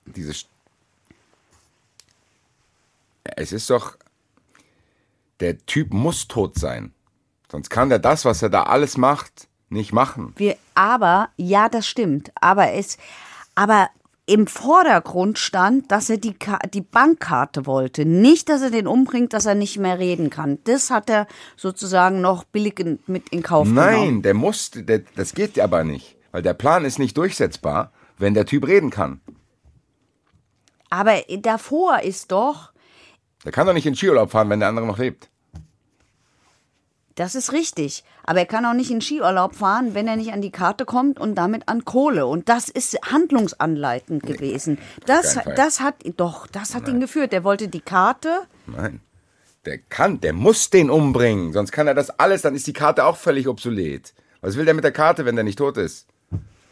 [0.07, 0.33] diese.
[3.37, 3.99] Es ist doch.
[5.41, 6.93] Der Typ muss tot sein.
[7.51, 10.35] Sonst kann der das, was er da alles macht, nicht machen.
[10.37, 12.31] Wir, aber, ja, das stimmt.
[12.41, 12.99] Aber es,
[13.55, 13.89] aber
[14.27, 18.05] im Vordergrund stand, dass er die, Ka die Bankkarte wollte.
[18.05, 20.59] Nicht, dass er den umbringt, dass er nicht mehr reden kann.
[20.65, 21.27] Das hat er
[21.57, 23.87] sozusagen noch billigend mit in Kauf genommen.
[23.87, 26.17] Nein, der muss, der, das geht aber nicht.
[26.31, 29.21] Weil der Plan ist nicht durchsetzbar, wenn der Typ reden kann.
[30.91, 32.73] Aber davor ist doch,
[33.45, 35.30] Der kann doch nicht in Skiurlaub fahren, wenn der andere noch lebt.
[37.15, 38.05] Das ist richtig.
[38.23, 41.19] Aber er kann auch nicht in Skiurlaub fahren, wenn er nicht an die Karte kommt
[41.19, 42.27] und damit an Kohle.
[42.27, 44.79] Und das ist handlungsanleitend gewesen.
[45.07, 47.33] Das, das hat, doch, das hat ihn geführt.
[47.33, 48.43] Er wollte die Karte.
[48.67, 49.01] Nein.
[49.67, 51.53] Der kann, der muss den umbringen.
[51.53, 54.15] Sonst kann er das alles, dann ist die Karte auch völlig obsolet.
[54.41, 56.07] Was will der mit der Karte, wenn der nicht tot ist?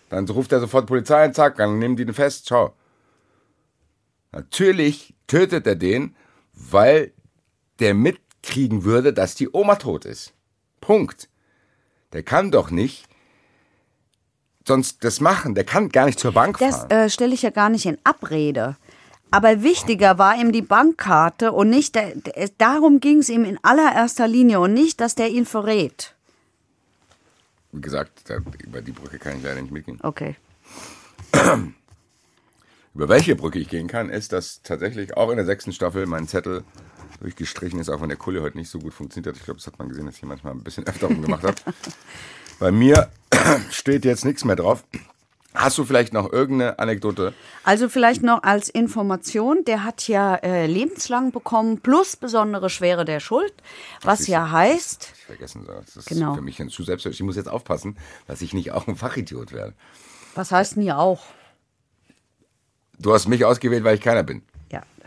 [0.09, 2.49] Dann ruft er sofort Polizei und zack, dann nehmen die den fest.
[2.49, 2.75] Schau.
[4.33, 6.17] Natürlich tötet er den,
[6.55, 7.13] weil
[7.79, 7.95] der
[8.43, 10.33] mitkriegen würde, dass die Oma tot ist.
[10.81, 11.29] Punkt.
[12.13, 13.07] Der kann doch nicht
[14.67, 15.55] sonst das machen.
[15.55, 16.91] Der kann gar nicht zur Bank Das fahren.
[16.91, 18.77] äh, stelle ich ja gar nicht in Abrede.
[19.31, 23.59] Aber wichtiger war ihm die Bankkarte und nicht, der, der, darum ging es ihm in
[23.63, 26.15] allererster Linie und nicht, dass der ihn verrät.
[27.73, 29.99] Wie gesagt, da, über die Brücke kann ich leider nicht mitgehen.
[30.03, 30.37] Okay.
[32.95, 36.27] Über welche Brücke ich gehen kann, ist, dass tatsächlich auch in der sechsten Staffel mein
[36.27, 36.65] Zettel
[37.21, 39.39] durchgestrichen ist, auch wenn der Kulle heute nicht so gut funktioniert hat.
[39.39, 41.57] Ich glaube, das hat man gesehen, dass ich hier manchmal ein bisschen öfter rumgemacht habe.
[42.59, 43.11] Bei mir
[43.71, 44.85] steht jetzt nichts mehr drauf.
[45.55, 47.33] Hast du vielleicht noch irgendeine Anekdote?
[47.65, 53.19] Also vielleicht noch als Information, der hat ja äh, lebenslang bekommen plus besondere Schwere der
[53.19, 53.53] Schuld,
[54.03, 55.73] was ja heißt, Ich vergessen so.
[55.73, 56.35] Das ist Genau.
[56.35, 57.21] für mich ein zu selbstverständlich.
[57.21, 57.97] Ich muss jetzt aufpassen,
[58.29, 59.73] dass ich nicht auch ein Fachidiot werde.
[60.37, 61.23] was heißt denn hier auch?
[63.01, 64.43] Du hast mich ausgewählt, weil ich keiner bin.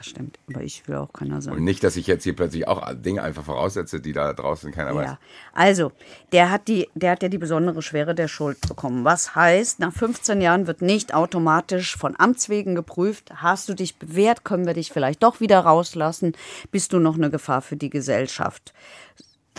[0.01, 1.53] Das stimmt, aber ich will auch keiner sein.
[1.53, 4.95] Und nicht, dass ich jetzt hier plötzlich auch Dinge einfach voraussetze, die da draußen keiner
[4.95, 5.05] weiß.
[5.05, 5.19] Ja,
[5.53, 5.91] also,
[6.31, 9.05] der hat, die, der hat ja die besondere Schwere der Schuld bekommen.
[9.05, 13.99] Was heißt, nach 15 Jahren wird nicht automatisch von Amts wegen geprüft, hast du dich
[13.99, 16.33] bewährt, können wir dich vielleicht doch wieder rauslassen,
[16.71, 18.73] bist du noch eine Gefahr für die Gesellschaft.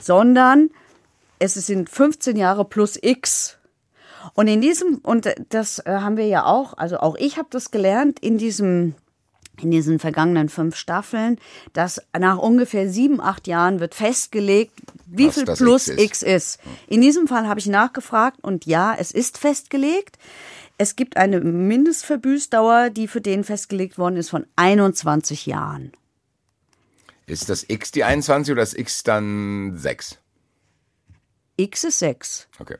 [0.01, 0.71] Sondern
[1.39, 3.59] es sind 15 Jahre plus X.
[4.35, 7.71] Und in diesem, und das äh, haben wir ja auch, also auch ich habe das
[7.71, 8.97] gelernt, in diesem
[9.61, 11.39] in diesen vergangenen fünf Staffeln,
[11.73, 14.73] dass nach ungefähr sieben, acht Jahren wird festgelegt,
[15.07, 16.01] wie Was viel plus X ist.
[16.01, 16.61] X ist.
[16.87, 20.19] In diesem Fall habe ich nachgefragt und ja, es ist festgelegt.
[20.79, 25.93] Es gibt eine Mindestverbüßdauer, die für den festgelegt worden ist, von 21 Jahren.
[27.27, 30.19] Ist das X die 21 oder das X dann 6?
[31.57, 32.49] X ist 6.
[32.59, 32.77] Okay.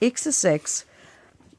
[0.00, 0.86] X ist 6.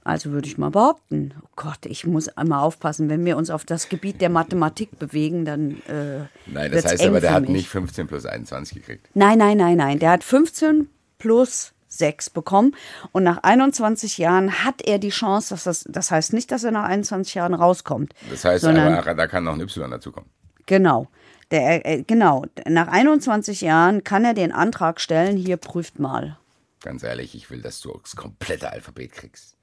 [0.03, 1.33] Also würde ich mal behaupten.
[1.43, 5.45] Oh Gott, ich muss einmal aufpassen, wenn wir uns auf das Gebiet der Mathematik bewegen,
[5.45, 5.81] dann.
[5.87, 7.51] Äh, Nein, das heißt aber, der hat mich.
[7.51, 9.09] nicht 15 plus 21 gekriegt.
[9.13, 9.99] Nein, nein, nein, nein.
[9.99, 10.89] Der hat 15
[11.19, 12.75] plus 6 bekommen.
[13.11, 16.71] Und nach 21 Jahren hat er die Chance, dass das, das heißt nicht, dass er
[16.71, 18.13] nach 21 Jahren rauskommt.
[18.29, 20.29] Das heißt, sondern, aber, da kann noch ein Y dazukommen.
[20.65, 21.07] Genau.
[21.51, 22.45] Der, äh, genau.
[22.67, 26.37] Nach 21 Jahren kann er den Antrag stellen, hier prüft mal.
[26.81, 29.55] Ganz ehrlich, ich will, dass du das komplette Alphabet kriegst.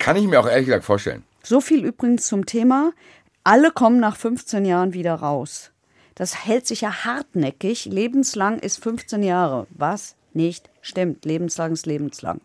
[0.00, 1.22] Kann ich mir auch ehrlich gesagt vorstellen.
[1.42, 2.92] So viel übrigens zum Thema.
[3.44, 5.70] Alle kommen nach 15 Jahren wieder raus.
[6.14, 7.84] Das hält sich ja hartnäckig.
[7.84, 9.66] Lebenslang ist 15 Jahre.
[9.70, 11.24] Was nicht stimmt.
[11.24, 12.40] Lebenslang ist lebenslang.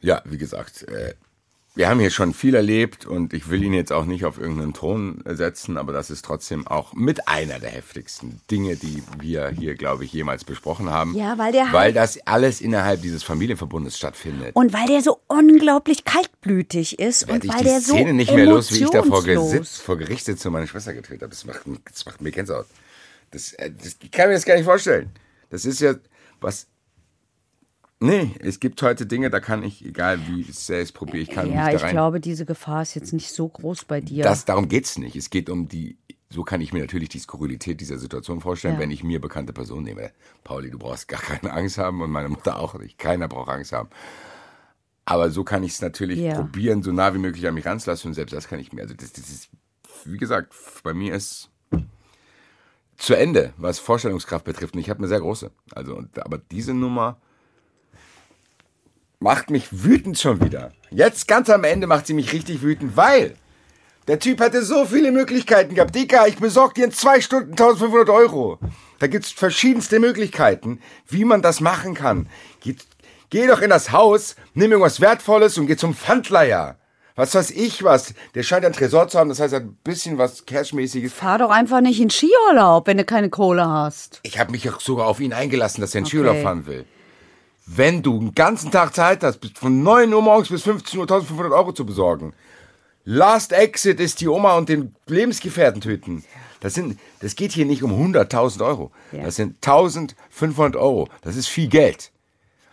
[0.00, 1.14] Ja, wie gesagt, äh,
[1.76, 4.74] wir haben hier schon viel erlebt und ich will ihn jetzt auch nicht auf irgendeinen
[4.74, 9.74] Thron setzen, aber das ist trotzdem auch mit einer der heftigsten Dinge, die wir hier,
[9.74, 11.16] glaube ich, jemals besprochen haben.
[11.16, 14.54] Ja, weil der Weil halt- das alles innerhalb dieses Familienverbundes stattfindet.
[14.54, 18.12] Und weil der so unglaublich kaltblütig ist Werd und ich weil die der so Szene
[18.12, 21.22] nicht mehr los, wie ich da vor, Gesitz, vor Gericht sitze und meine Schwester getötet
[21.22, 21.30] habe.
[21.30, 22.66] Das macht, das macht mir Gänsehaut.
[23.32, 25.10] Das, äh, das ich kann mir das gar nicht vorstellen.
[25.50, 25.94] Das ist ja
[26.40, 26.68] was.
[28.04, 31.30] Nee, es gibt heute Dinge, da kann ich, egal wie sehr ich es probiere, ich
[31.30, 31.90] kann Ja, nicht da ich rein.
[31.92, 34.22] glaube, diese Gefahr ist jetzt nicht so groß bei dir.
[34.24, 35.16] Das, darum geht's nicht.
[35.16, 35.96] Es geht um die,
[36.28, 38.80] so kann ich mir natürlich die Skurrilität dieser Situation vorstellen, Ja.
[38.80, 40.10] wenn ich mir bekannte Personen nehme.
[40.42, 42.98] Pauli, du brauchst gar keine Angst haben und meine Mutter auch nicht.
[42.98, 43.88] Keiner braucht Angst haben.
[45.06, 46.34] Aber so kann ich es natürlich Ja.
[46.34, 48.82] probieren, so nah wie möglich an mich ranzulassen und selbst das kann ich mir.
[48.82, 49.48] Also das, das ist,
[50.04, 50.52] wie gesagt,
[50.82, 51.48] bei mir ist
[52.96, 54.74] zu Ende, was Vorstellungskraft betrifft.
[54.74, 55.50] Und ich habe eine sehr große.
[55.74, 57.18] Also, aber diese Nummer
[59.24, 60.70] macht mich wütend schon wieder.
[60.90, 63.34] Jetzt ganz am Ende macht sie mich richtig wütend, weil
[64.06, 65.94] der Typ hatte so viele Möglichkeiten gehabt.
[65.94, 68.58] Dicker, ich besorge dir in zwei Stunden 1500 Euro.
[68.98, 72.28] Da gibt's verschiedenste Möglichkeiten, wie man das machen kann.
[72.60, 72.76] Geh,
[73.30, 76.76] geh doch in das Haus, nimm irgendwas Wertvolles und geh zum Pfandleiher.
[77.16, 78.12] Was weiß ich was.
[78.34, 81.14] Der scheint einen Tresor zu haben, das heißt, er hat ein bisschen was Cashmäßiges.
[81.14, 84.20] Fahr doch einfach nicht in Skiurlaub, wenn du keine Kohle hast.
[84.22, 86.10] Ich habe mich auch sogar auf ihn eingelassen, dass er in Okay.
[86.10, 86.84] Skiurlaub fahren will.
[87.66, 91.04] Wenn du einen ganzen Tag Zeit hast, bis von 9 Uhr morgens bis 15 Uhr
[91.04, 92.34] 1500 Euro zu besorgen,
[93.04, 96.24] Last Exit ist die Oma und den Lebensgefährten töten.
[96.60, 98.92] Das, sind, das geht hier nicht um 100.000 Euro.
[99.12, 99.24] Ja.
[99.24, 101.08] Das sind 1.500 Euro.
[101.20, 102.12] Das ist viel Geld.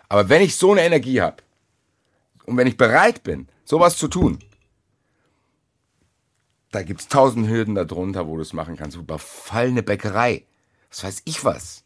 [0.08, 1.44] Aber wenn ich so eine Energie habe
[2.46, 4.40] und wenn ich bereit bin, sowas zu tun,
[6.72, 8.96] da gibt's tausend Hürden darunter, wo du es machen kannst.
[8.96, 10.46] Überfallene Bäckerei.
[10.90, 11.84] Was weiß ich was.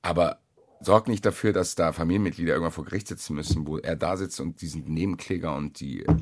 [0.00, 0.38] Aber
[0.80, 4.40] sorg nicht dafür, dass da Familienmitglieder irgendwann vor Gericht sitzen müssen, wo er da sitzt
[4.40, 6.14] und die sind Nebenkläger und die äh,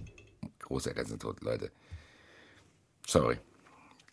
[0.60, 1.70] Großeltern sind tot, Leute.
[3.06, 3.38] Sorry.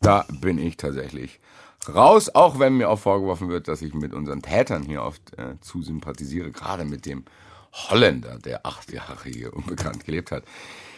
[0.01, 1.39] Da bin ich tatsächlich
[1.87, 5.59] raus, auch wenn mir auch vorgeworfen wird, dass ich mit unseren Tätern hier oft äh,
[5.61, 7.25] zu sympathisiere, gerade mit dem
[7.73, 10.43] Holländer, der acht Jahre hier unbekannt gelebt hat.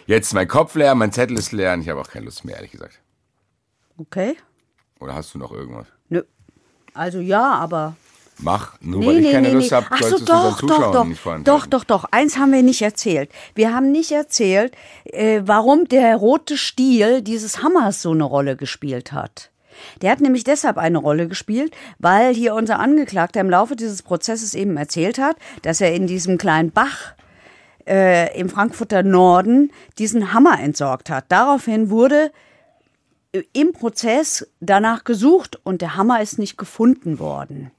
[0.05, 2.55] Jetzt mein Kopf leer, mein Zettel ist leer und ich habe auch keine Lust mehr,
[2.55, 2.99] ehrlich gesagt.
[3.97, 4.37] Okay?
[4.99, 5.87] Oder hast du noch irgendwas?
[6.09, 6.23] Nö.
[6.93, 7.95] Also ja, aber.
[8.41, 11.07] Mach, nur weil ich keine Lust habe, Ach so, doch, doch, doch.
[11.43, 12.05] Doch, doch, doch.
[12.11, 13.29] Eins haben wir nicht erzählt.
[13.55, 14.73] Wir haben nicht erzählt,
[15.05, 19.51] äh, warum der rote Stiel dieses Hammers so eine Rolle gespielt hat.
[20.01, 24.53] Der hat nämlich deshalb eine Rolle gespielt, weil hier unser Angeklagter im Laufe dieses Prozesses
[24.53, 27.13] eben erzählt hat, dass er in diesem kleinen Bach
[27.87, 31.25] äh, im Frankfurter Norden diesen Hammer entsorgt hat.
[31.29, 32.31] Daraufhin wurde
[33.33, 37.71] äh, im Prozess danach gesucht und der Hammer ist nicht gefunden worden.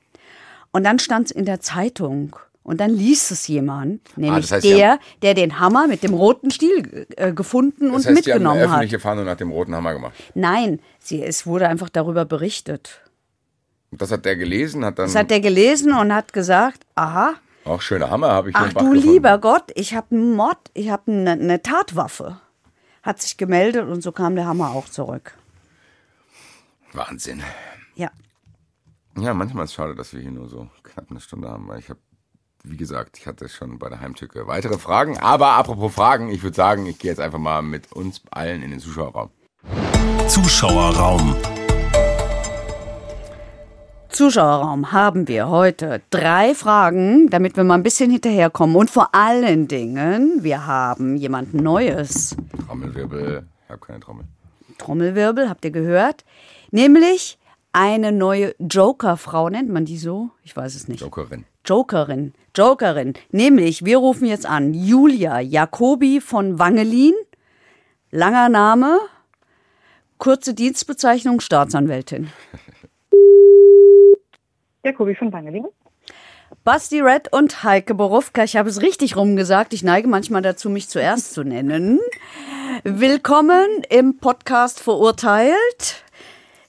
[0.72, 2.34] Und dann stand es in der Zeitung.
[2.64, 6.14] Und dann liest es jemand, nämlich das heißt, der, haben- der den Hammer mit dem
[6.14, 8.66] roten Stiel äh, gefunden Das und heißt, die haben eine mitgenommen hat.
[8.68, 10.12] öffentliche Fahndung nach dem roten Hammer gemacht.
[10.34, 13.00] Nein, sie, es wurde einfach darüber berichtet.
[13.90, 17.34] Und das hat der gelesen, hat dann Das hat der gelesen und hat gesagt, aha,
[17.64, 18.94] auch schöne Hammer habe ich ach du gefunden.
[19.10, 22.40] lieber Gott, ich habe einen Mord, ich habe eine, eine Tatwaffe.
[23.02, 25.34] Hat sich gemeldet und so kam der Hammer auch zurück.
[26.92, 27.42] Wahnsinn.
[29.18, 29.34] Ja.
[29.34, 31.88] Manchmal ist es schade, dass wir hier nur so knapp eine Stunde haben, weil ich
[31.88, 32.00] habe,
[32.64, 35.18] wie gesagt, ich hatte schon bei der Heimtücke weitere Fragen.
[35.18, 38.70] Aber apropos Fragen, ich würde sagen, ich gehe jetzt einfach mal mit uns allen in
[38.70, 39.30] den Zuschauerraum.
[40.28, 41.36] Zuschauerraum.
[44.08, 48.76] Zuschauerraum haben wir heute drei Fragen, damit wir mal ein bisschen hinterherkommen.
[48.76, 52.36] Und vor allen Dingen, wir haben jemand Neues.
[52.66, 54.26] Trommelwirbel, ich habe keine Trommel.
[54.76, 56.24] Trommelwirbel, habt ihr gehört?
[56.70, 57.38] Nämlich
[57.72, 60.30] eine neue Jokerfrau, nennt man die so?
[60.44, 61.00] Ich weiß es nicht.
[61.00, 61.44] Jokerin.
[61.64, 63.14] Jokerin, Jokerin.
[63.30, 67.14] Nämlich, wir rufen jetzt an Julia Jacobi von Wangelin.
[68.10, 68.98] Langer Name,
[70.18, 72.30] kurze Dienstbezeichnung, Staatsanwältin.
[74.84, 75.66] Jakobi von Wangeling.
[76.64, 78.44] Basti Red und Heike Borowka.
[78.44, 79.72] Ich habe es richtig rumgesagt.
[79.72, 81.98] Ich neige manchmal dazu, mich zuerst zu nennen.
[82.84, 86.04] Willkommen im Podcast Verurteilt.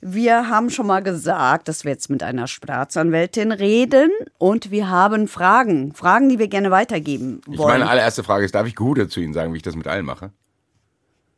[0.06, 5.30] Wir haben schon mal gesagt, dass wir jetzt mit einer Staatsanwältin reden und wir haben
[5.30, 5.94] Fragen.
[5.94, 7.80] Fragen, die wir gerne weitergeben Ich wollen.
[7.80, 10.06] meine allererste Frage ist, darf ich Gude zu Ihnen sagen, wie ich das mit allen
[10.06, 10.32] mache?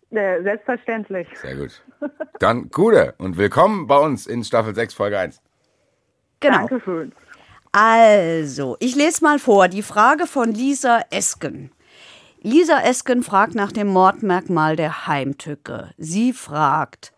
[0.09, 1.27] Äh, selbstverständlich.
[1.39, 1.83] Sehr gut.
[2.39, 5.41] Dann Gude und willkommen bei uns in Staffel 6, Folge 1.
[6.39, 6.67] genau.
[6.67, 7.11] Dankeschön.
[7.71, 9.67] Also, ich lese mal vor.
[9.67, 11.71] Die Frage von Lisa Esken.
[12.41, 15.91] Lisa Esken fragt nach dem Mordmerkmal der Heimtücke.
[15.97, 17.11] Sie fragt,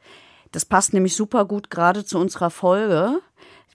[0.58, 3.20] das passt nämlich super gut gerade zu unserer Folge.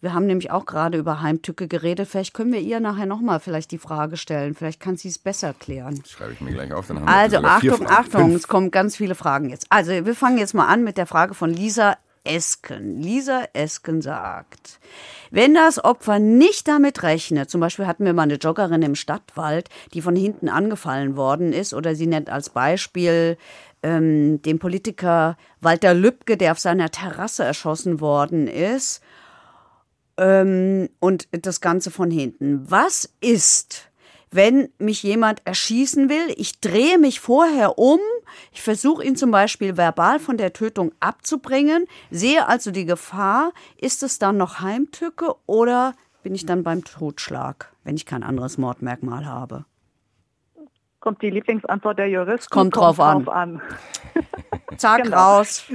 [0.01, 2.09] Wir haben nämlich auch gerade über Heimtücke geredet.
[2.09, 4.57] Vielleicht können wir ihr nachher nochmal vielleicht die Frage stellen.
[4.57, 6.01] Vielleicht kann sie es besser klären.
[6.03, 6.89] Das schreibe ich mir gleich auf.
[6.89, 7.87] Dann haben wir Also Achtung.
[7.89, 9.67] Achtung, es kommen ganz viele Fragen jetzt.
[9.69, 13.01] Also wir fangen jetzt mal an mit der Frage von Lisa Esken.
[13.01, 14.81] Lisa Esken sagt,
[15.31, 19.69] wenn das Opfer nicht damit rechnet, zum Beispiel hatten wir mal eine Joggerin im Stadtwald,
[19.95, 23.39] die von hinten angefallen worden ist, oder sie nennt als Beispiel
[23.83, 29.03] ähm, den Politiker Walter Lübcke, der auf seiner Terrasse erschossen worden ist,
[30.17, 32.71] ähm, und das Ganze von hinten.
[32.71, 33.91] Was ist,
[34.33, 36.35] wenn mich jemand erschießen will.
[36.37, 38.01] Ich drehe mich vorher um.
[38.53, 43.53] Ich versuche ihn zum Beispiel verbal von der Tötung abzubringen, sehe also die Gefahr.
[43.77, 48.59] Ist es dann noch Heimtücke oder bin ich dann beim Totschlag, wenn ich kein anderes
[48.59, 49.67] Mordmerkmal habe?
[51.03, 52.49] Kommt die Lieblingsantwort der Juristen.
[52.55, 53.27] Kommt drauf an.
[53.27, 53.61] an.
[54.77, 55.17] Zack, Genau.
[55.17, 55.67] raus.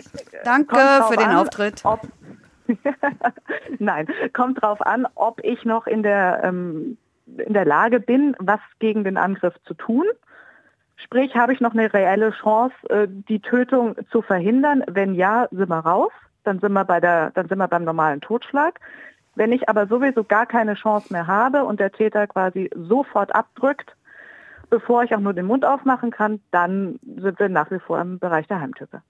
[0.46, 1.84] Danke Kommt drauf für den an, Auftritt.
[3.80, 6.98] Nein, kommt drauf an, ob ich noch in der, ähm,
[7.46, 10.06] in der Lage bin, was gegen den Angriff zu tun.
[10.96, 14.82] Sprich, habe ich noch eine reelle Chance, äh, die Tötung zu verhindern?
[14.88, 16.14] Wenn ja, sind wir raus.
[16.46, 18.80] Dann sind wir, bei der, dann sind wir beim normalen Totschlag.
[19.36, 23.97] Wenn ich aber sowieso gar keine Chance mehr habe und der Täter quasi sofort abdrückt,
[24.70, 28.20] bevor ich auch nur den Mund aufmachen kann, dann sind wir nach wie vor im
[28.20, 29.02] Bereich der Heimtücke.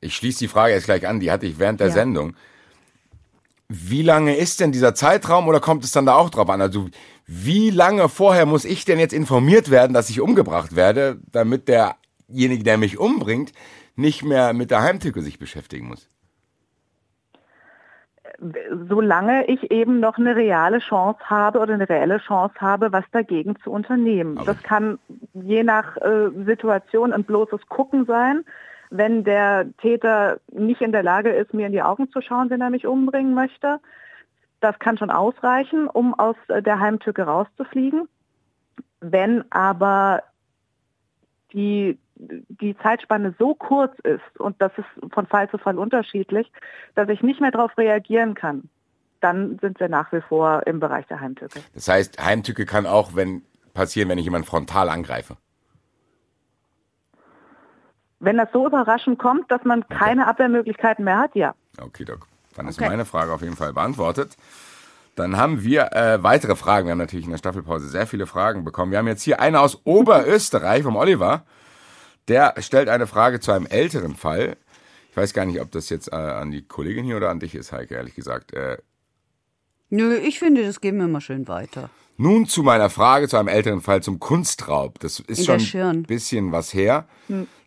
[0.00, 1.94] Ich schließe die Frage jetzt gleich an, die hatte ich während der Ja.
[1.94, 2.36] Sendung.
[3.68, 6.62] Wie lange ist denn dieser Zeitraum oder kommt es dann da auch drauf an?
[6.62, 6.88] Also
[7.26, 12.64] wie lange vorher muss ich denn jetzt informiert werden, dass ich umgebracht werde, damit derjenige,
[12.64, 13.52] der mich umbringt,
[13.94, 16.08] nicht mehr mit der Heimtücke sich beschäftigen muss?
[18.88, 23.56] Solange ich eben noch eine reale Chance habe oder eine reelle Chance habe, was dagegen
[23.62, 24.38] zu unternehmen.
[24.38, 24.98] Aber- Das kann
[25.34, 28.44] je nach äh, Situation ein bloßes Gucken sein.
[28.90, 32.60] Wenn der Täter nicht in der Lage ist, mir in die Augen zu schauen, wenn
[32.60, 33.80] er mich umbringen möchte,
[34.60, 38.08] das kann schon ausreichen, um aus äh, der Heimtücke rauszufliegen.
[39.00, 40.22] Wenn aber
[41.52, 46.50] die, die Zeitspanne so kurz ist, und das ist von Fall zu Fall unterschiedlich,
[46.94, 48.68] dass ich nicht mehr darauf reagieren kann,
[49.20, 51.60] dann sind wir nach wie vor im Bereich der Heimtücke.
[51.74, 53.42] Das heißt, Heimtücke kann auch wenn,
[53.74, 55.36] passieren, wenn ich jemanden frontal angreife.
[58.20, 61.54] Wenn das so überraschend kommt, dass man keine Abwehrmöglichkeiten mehr hat, ja.
[61.80, 62.26] Okay, Doc.
[62.56, 62.88] Dann ist Okay.
[62.88, 64.36] meine Frage auf jeden Fall beantwortet.
[65.14, 66.86] Dann haben wir äh, weitere Fragen.
[66.86, 68.90] Wir haben natürlich in der Staffelpause sehr viele Fragen bekommen.
[68.90, 71.44] Wir haben jetzt hier eine aus Oberösterreich vom Oliver.
[72.28, 74.56] Der stellt eine Frage zu einem älteren Fall.
[75.10, 77.54] Ich weiß gar nicht, ob das jetzt äh, an die Kollegin hier oder an dich
[77.54, 78.52] ist, Heike, ehrlich gesagt.
[78.52, 78.78] Äh,
[79.90, 81.88] Nö, ich finde, das geben wir mal schön weiter.
[82.18, 84.98] nun zu meiner Frage zu einem älteren Fall zum Kunstraub.
[85.00, 87.08] Das ist schon ein bisschen was her.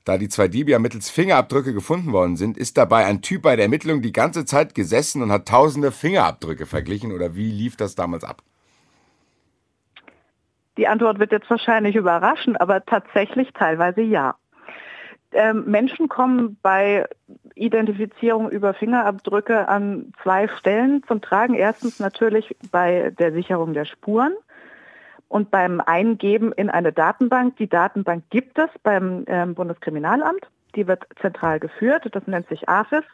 [0.06, 3.56] Da die zwei Diebe ja mittels Fingerabdrücke gefunden worden sind, ist dabei ein Typ bei
[3.56, 7.12] der Ermittlung die ganze Zeit gesessen und hat tausende Fingerabdrücke verglichen.
[7.12, 8.44] Oder wie lief das damals ab?
[10.78, 14.36] Die Antwort wird jetzt wahrscheinlich überraschen, aber tatsächlich teilweise ja.
[15.34, 17.08] Ähm, Menschen kommen bei
[17.56, 21.54] Identifizierung über Fingerabdrücke an zwei Stellen zum Tragen.
[21.54, 24.34] Erstens natürlich bei der Sicherung der Spuren
[25.30, 27.56] und beim Eingeben in eine Datenbank.
[27.58, 30.50] Die Datenbank gibt es beim ähm, Bundeskriminalamt.
[30.76, 32.10] Die wird zentral geführt.
[32.12, 33.06] Das nennt sich AFIS.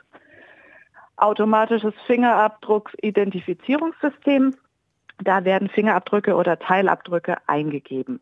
[1.18, 4.56] Automatisches Fingerabdrucksidentifizierungssystem.
[5.24, 8.20] Da werden Fingerabdrücke oder Teilabdrücke eingegeben.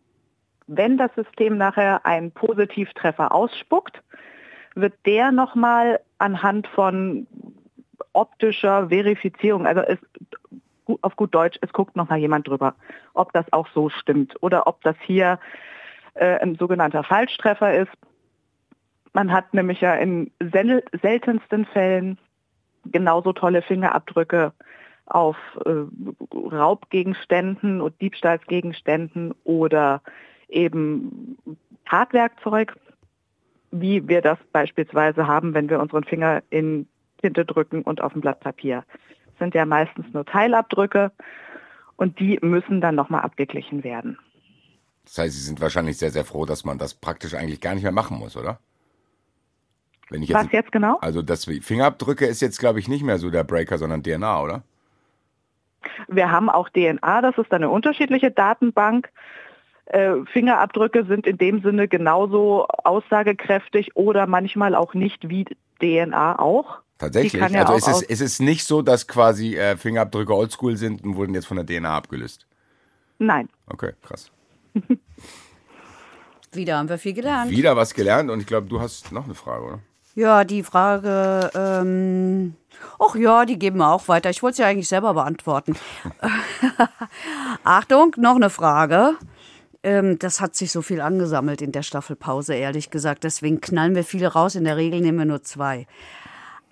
[0.67, 4.01] Wenn das System nachher einen Positivtreffer ausspuckt,
[4.73, 7.27] wird der nochmal anhand von
[8.13, 9.99] optischer Verifizierung, also es,
[11.01, 12.75] auf gut Deutsch, es guckt nochmal jemand drüber,
[13.13, 15.39] ob das auch so stimmt oder ob das hier
[16.15, 17.91] äh, ein sogenannter Falschtreffer ist.
[19.13, 22.17] Man hat nämlich ja in sel seltensten Fällen
[22.85, 24.53] genauso tolle Fingerabdrücke
[25.05, 25.85] auf äh,
[26.35, 30.01] Raubgegenständen und Diebstahlsgegenständen oder
[30.55, 31.37] eben
[31.87, 32.75] Tatwerkzeug,
[33.71, 36.87] wie wir das beispielsweise haben, wenn wir unseren Finger in
[37.21, 38.83] Tinte drücken und auf ein Blatt Papier.
[39.27, 41.11] Das sind ja meistens nur Teilabdrücke
[41.97, 44.17] und die müssen dann nochmal abgeglichen werden.
[45.05, 47.83] Das heißt, Sie sind wahrscheinlich sehr, sehr froh, dass man das praktisch eigentlich gar nicht
[47.83, 48.59] mehr machen muss, oder?
[50.09, 50.97] Wenn ich Was jetzt genau?
[51.01, 54.63] Also das Fingerabdrücke ist jetzt, glaube ich, nicht mehr so der Breaker, sondern DNA, oder?
[56.07, 59.09] Wir haben auch DNA, das ist eine unterschiedliche Datenbank.
[59.85, 65.45] Äh, Fingerabdrücke sind in dem Sinne genauso aussagekräftig oder manchmal auch nicht wie
[65.79, 66.79] DNA auch.
[66.97, 67.41] Tatsächlich.
[67.41, 71.03] Ja also auch ist es, ist es nicht so, dass quasi äh, Fingerabdrücke oldschool sind
[71.03, 72.47] und wurden jetzt von der DNA abgelöst.
[73.19, 73.49] Nein.
[73.67, 74.31] Okay, krass.
[76.53, 77.51] Wieder haben wir viel gelernt.
[77.51, 79.79] Wieder was gelernt und ich glaube, du hast noch eine Frage, oder?
[80.15, 82.55] Ja, die Frage, ähm,
[82.99, 84.29] ach ja, die geben wir auch weiter.
[84.29, 85.75] Ich wollte sie eigentlich selber beantworten.
[87.65, 89.15] Achtung, noch eine Frage.
[89.85, 93.23] Ähm, das hat sich so viel angesammelt in der Staffelpause, ehrlich gesagt.
[93.23, 94.55] Deswegen knallen wir viele raus.
[94.55, 95.85] In der Regel nehmen wir nur zwei.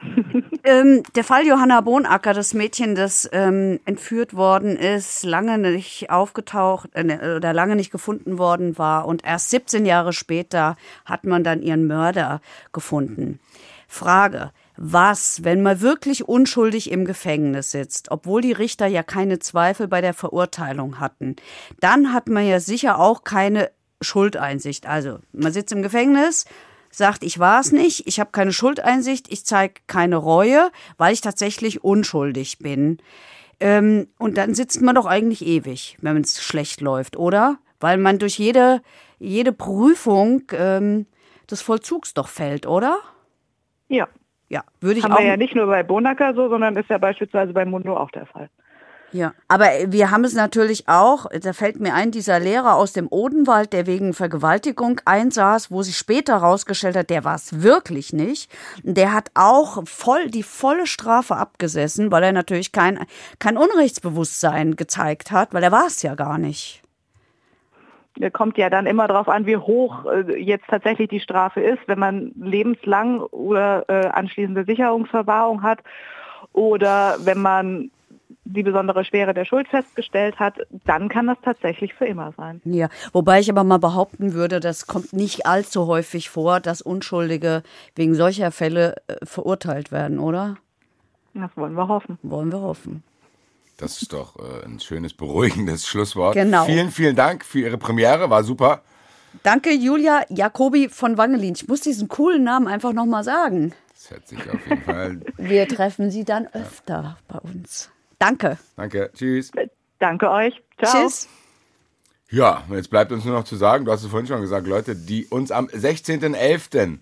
[0.64, 6.89] ähm, der Fall Johanna Bohnacker, das Mädchen, das ähm, entführt worden ist, lange nicht aufgetaucht
[6.93, 11.61] äh, oder lange nicht gefunden worden war und erst 17 Jahre später hat man dann
[11.61, 12.41] ihren Mörder
[12.74, 13.39] gefunden.
[13.88, 19.88] Frage, Was, wenn man wirklich unschuldig im Gefängnis sitzt, obwohl die Richter ja keine Zweifel
[19.88, 21.36] bei der Verurteilung hatten,
[21.80, 23.69] dann hat man ja sicher auch keine
[24.01, 24.88] Schuldeinsicht.
[24.88, 26.45] Also, man sitzt im Gefängnis,
[26.89, 31.21] sagt, ich war es nicht, ich habe keine Schuldeinsicht, ich zeige keine Reue, weil ich
[31.21, 32.97] tatsächlich unschuldig bin.
[33.59, 37.57] Ähm, und dann sitzt man doch eigentlich ewig, wenn es schlecht läuft, oder?
[37.80, 38.82] Weil man durch jede,
[39.19, 41.05] jede Prüfung ähm,
[41.49, 42.99] des Vollzugs doch fällt, oder?
[43.88, 44.07] Ja.
[44.53, 45.19] Ja, würde ich Haben auch.
[45.19, 48.27] wir ja nicht nur bei Bonacker so, sondern ist ja beispielsweise bei Mundo auch der
[48.27, 48.49] Fall.
[49.11, 53.07] Ja, aber wir haben es natürlich auch, da fällt mir ein, dieser Lehrer aus dem
[53.09, 58.51] Odenwald, der wegen Vergewaltigung einsaß, wo sich später herausgestellt hat, der war es wirklich nicht.
[58.83, 62.99] Der hat auch voll die volle Strafe abgesessen, weil er natürlich kein,
[63.39, 66.82] kein Unrechtsbewusstsein gezeigt hat, weil er war es ja gar nicht.
[68.18, 71.80] Da kommt ja dann immer darauf an, wie hoch äh, jetzt tatsächlich die Strafe ist,
[71.88, 75.80] wenn man lebenslang oder äh, anschließende Sicherungsverwahrung hat
[76.53, 77.91] oder wenn man
[78.45, 80.55] die besondere Schwere der Schuld festgestellt hat,
[80.86, 82.61] dann kann das tatsächlich für immer sein.
[82.66, 87.64] Ja, wobei ich aber mal behaupten würde, das kommt nicht allzu häufig vor, dass Unschuldige
[87.95, 90.57] wegen solcher Fälle äh, verurteilt werden, oder?
[91.34, 92.20] Das wollen wir hoffen.
[92.22, 93.03] Wollen wir hoffen.
[93.84, 96.36] Das ist doch äh, ein schönes, beruhigendes Schlusswort.
[96.36, 96.63] Genau.
[96.63, 98.81] Vielen, vielen Dank für Ihre Premiere, war super.
[99.43, 101.53] Danke, Julia Jacobi von Wangelin.
[101.53, 103.73] Ich muss diesen coolen Namen einfach nochmal sagen.
[103.93, 105.19] Das hört sich auf jeden Fall.
[105.38, 107.89] Wir treffen Sie dann öfter bei uns.
[108.19, 108.57] Danke.
[108.77, 109.51] Danke, tschüss.
[109.99, 110.63] Danke euch.
[110.81, 111.03] Ciao.
[111.03, 111.27] Tschüss.
[112.29, 114.65] Ja, und jetzt bleibt uns nur noch zu sagen, du hast es vorhin schon gesagt,
[114.65, 116.99] Leute, die uns am 16.11.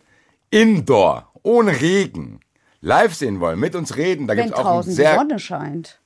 [0.49, 2.39] Indoor, ohne Regen,
[2.81, 5.15] live sehen wollen, mit uns reden, da gibt Wenn es auch einen draußen die sehr,
[5.15, 6.00] Sonne scheint.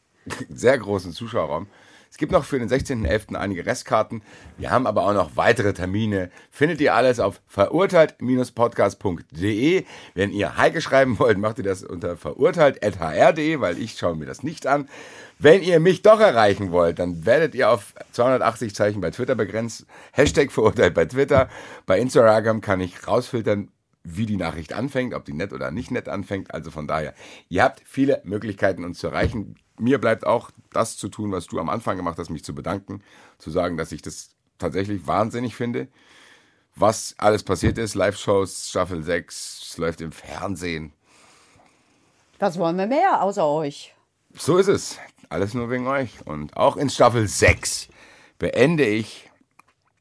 [0.49, 1.67] Sehr großen Zuschauerraum.
[2.15, 3.36] Es gibt noch für den 16.11.
[3.36, 4.21] einige Restkarten.
[4.57, 6.32] Wir haben aber auch noch weitere Termine.
[6.49, 9.84] Findet ihr alles auf verurteilt-podcast.de.
[10.13, 14.43] Wenn ihr Heike schreiben wollt, macht ihr das unter verurteilt.hr.de, weil ich schaue mir das
[14.43, 14.88] nicht an.
[15.39, 19.86] Wenn ihr mich doch erreichen wollt, dann werdet ihr auf 280 Zeichen bei Twitter begrenzt.
[20.13, 21.49] Hashtag verurteilt bei Twitter.
[21.86, 23.67] Bei Instagram kann ich rausfiltern,
[24.05, 26.53] wie die Nachricht anfängt, ob die nett oder nicht nett anfängt.
[26.53, 27.13] Also von daher,
[27.49, 29.57] ihr habt viele Möglichkeiten, uns zu erreichen.
[29.80, 33.01] Mir bleibt auch das zu tun, was du am Anfang gemacht hast, mich zu bedanken,
[33.38, 35.88] zu sagen, dass ich das tatsächlich wahnsinnig finde.
[36.76, 40.93] Was alles passiert ist, Live-Shows, Staffel 6, es läuft im Fernsehen.
[42.39, 43.93] Was wollen wir mehr außer euch?
[44.34, 44.99] So ist es.
[45.30, 46.26] Alles nur wegen euch.
[46.26, 47.88] Und auch in Staffel 6
[48.38, 49.30] beende ich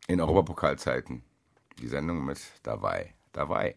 [0.09, 1.23] in Europapokalzeiten
[1.81, 3.15] die Sendung mit dabei.
[3.33, 3.77] Dabei.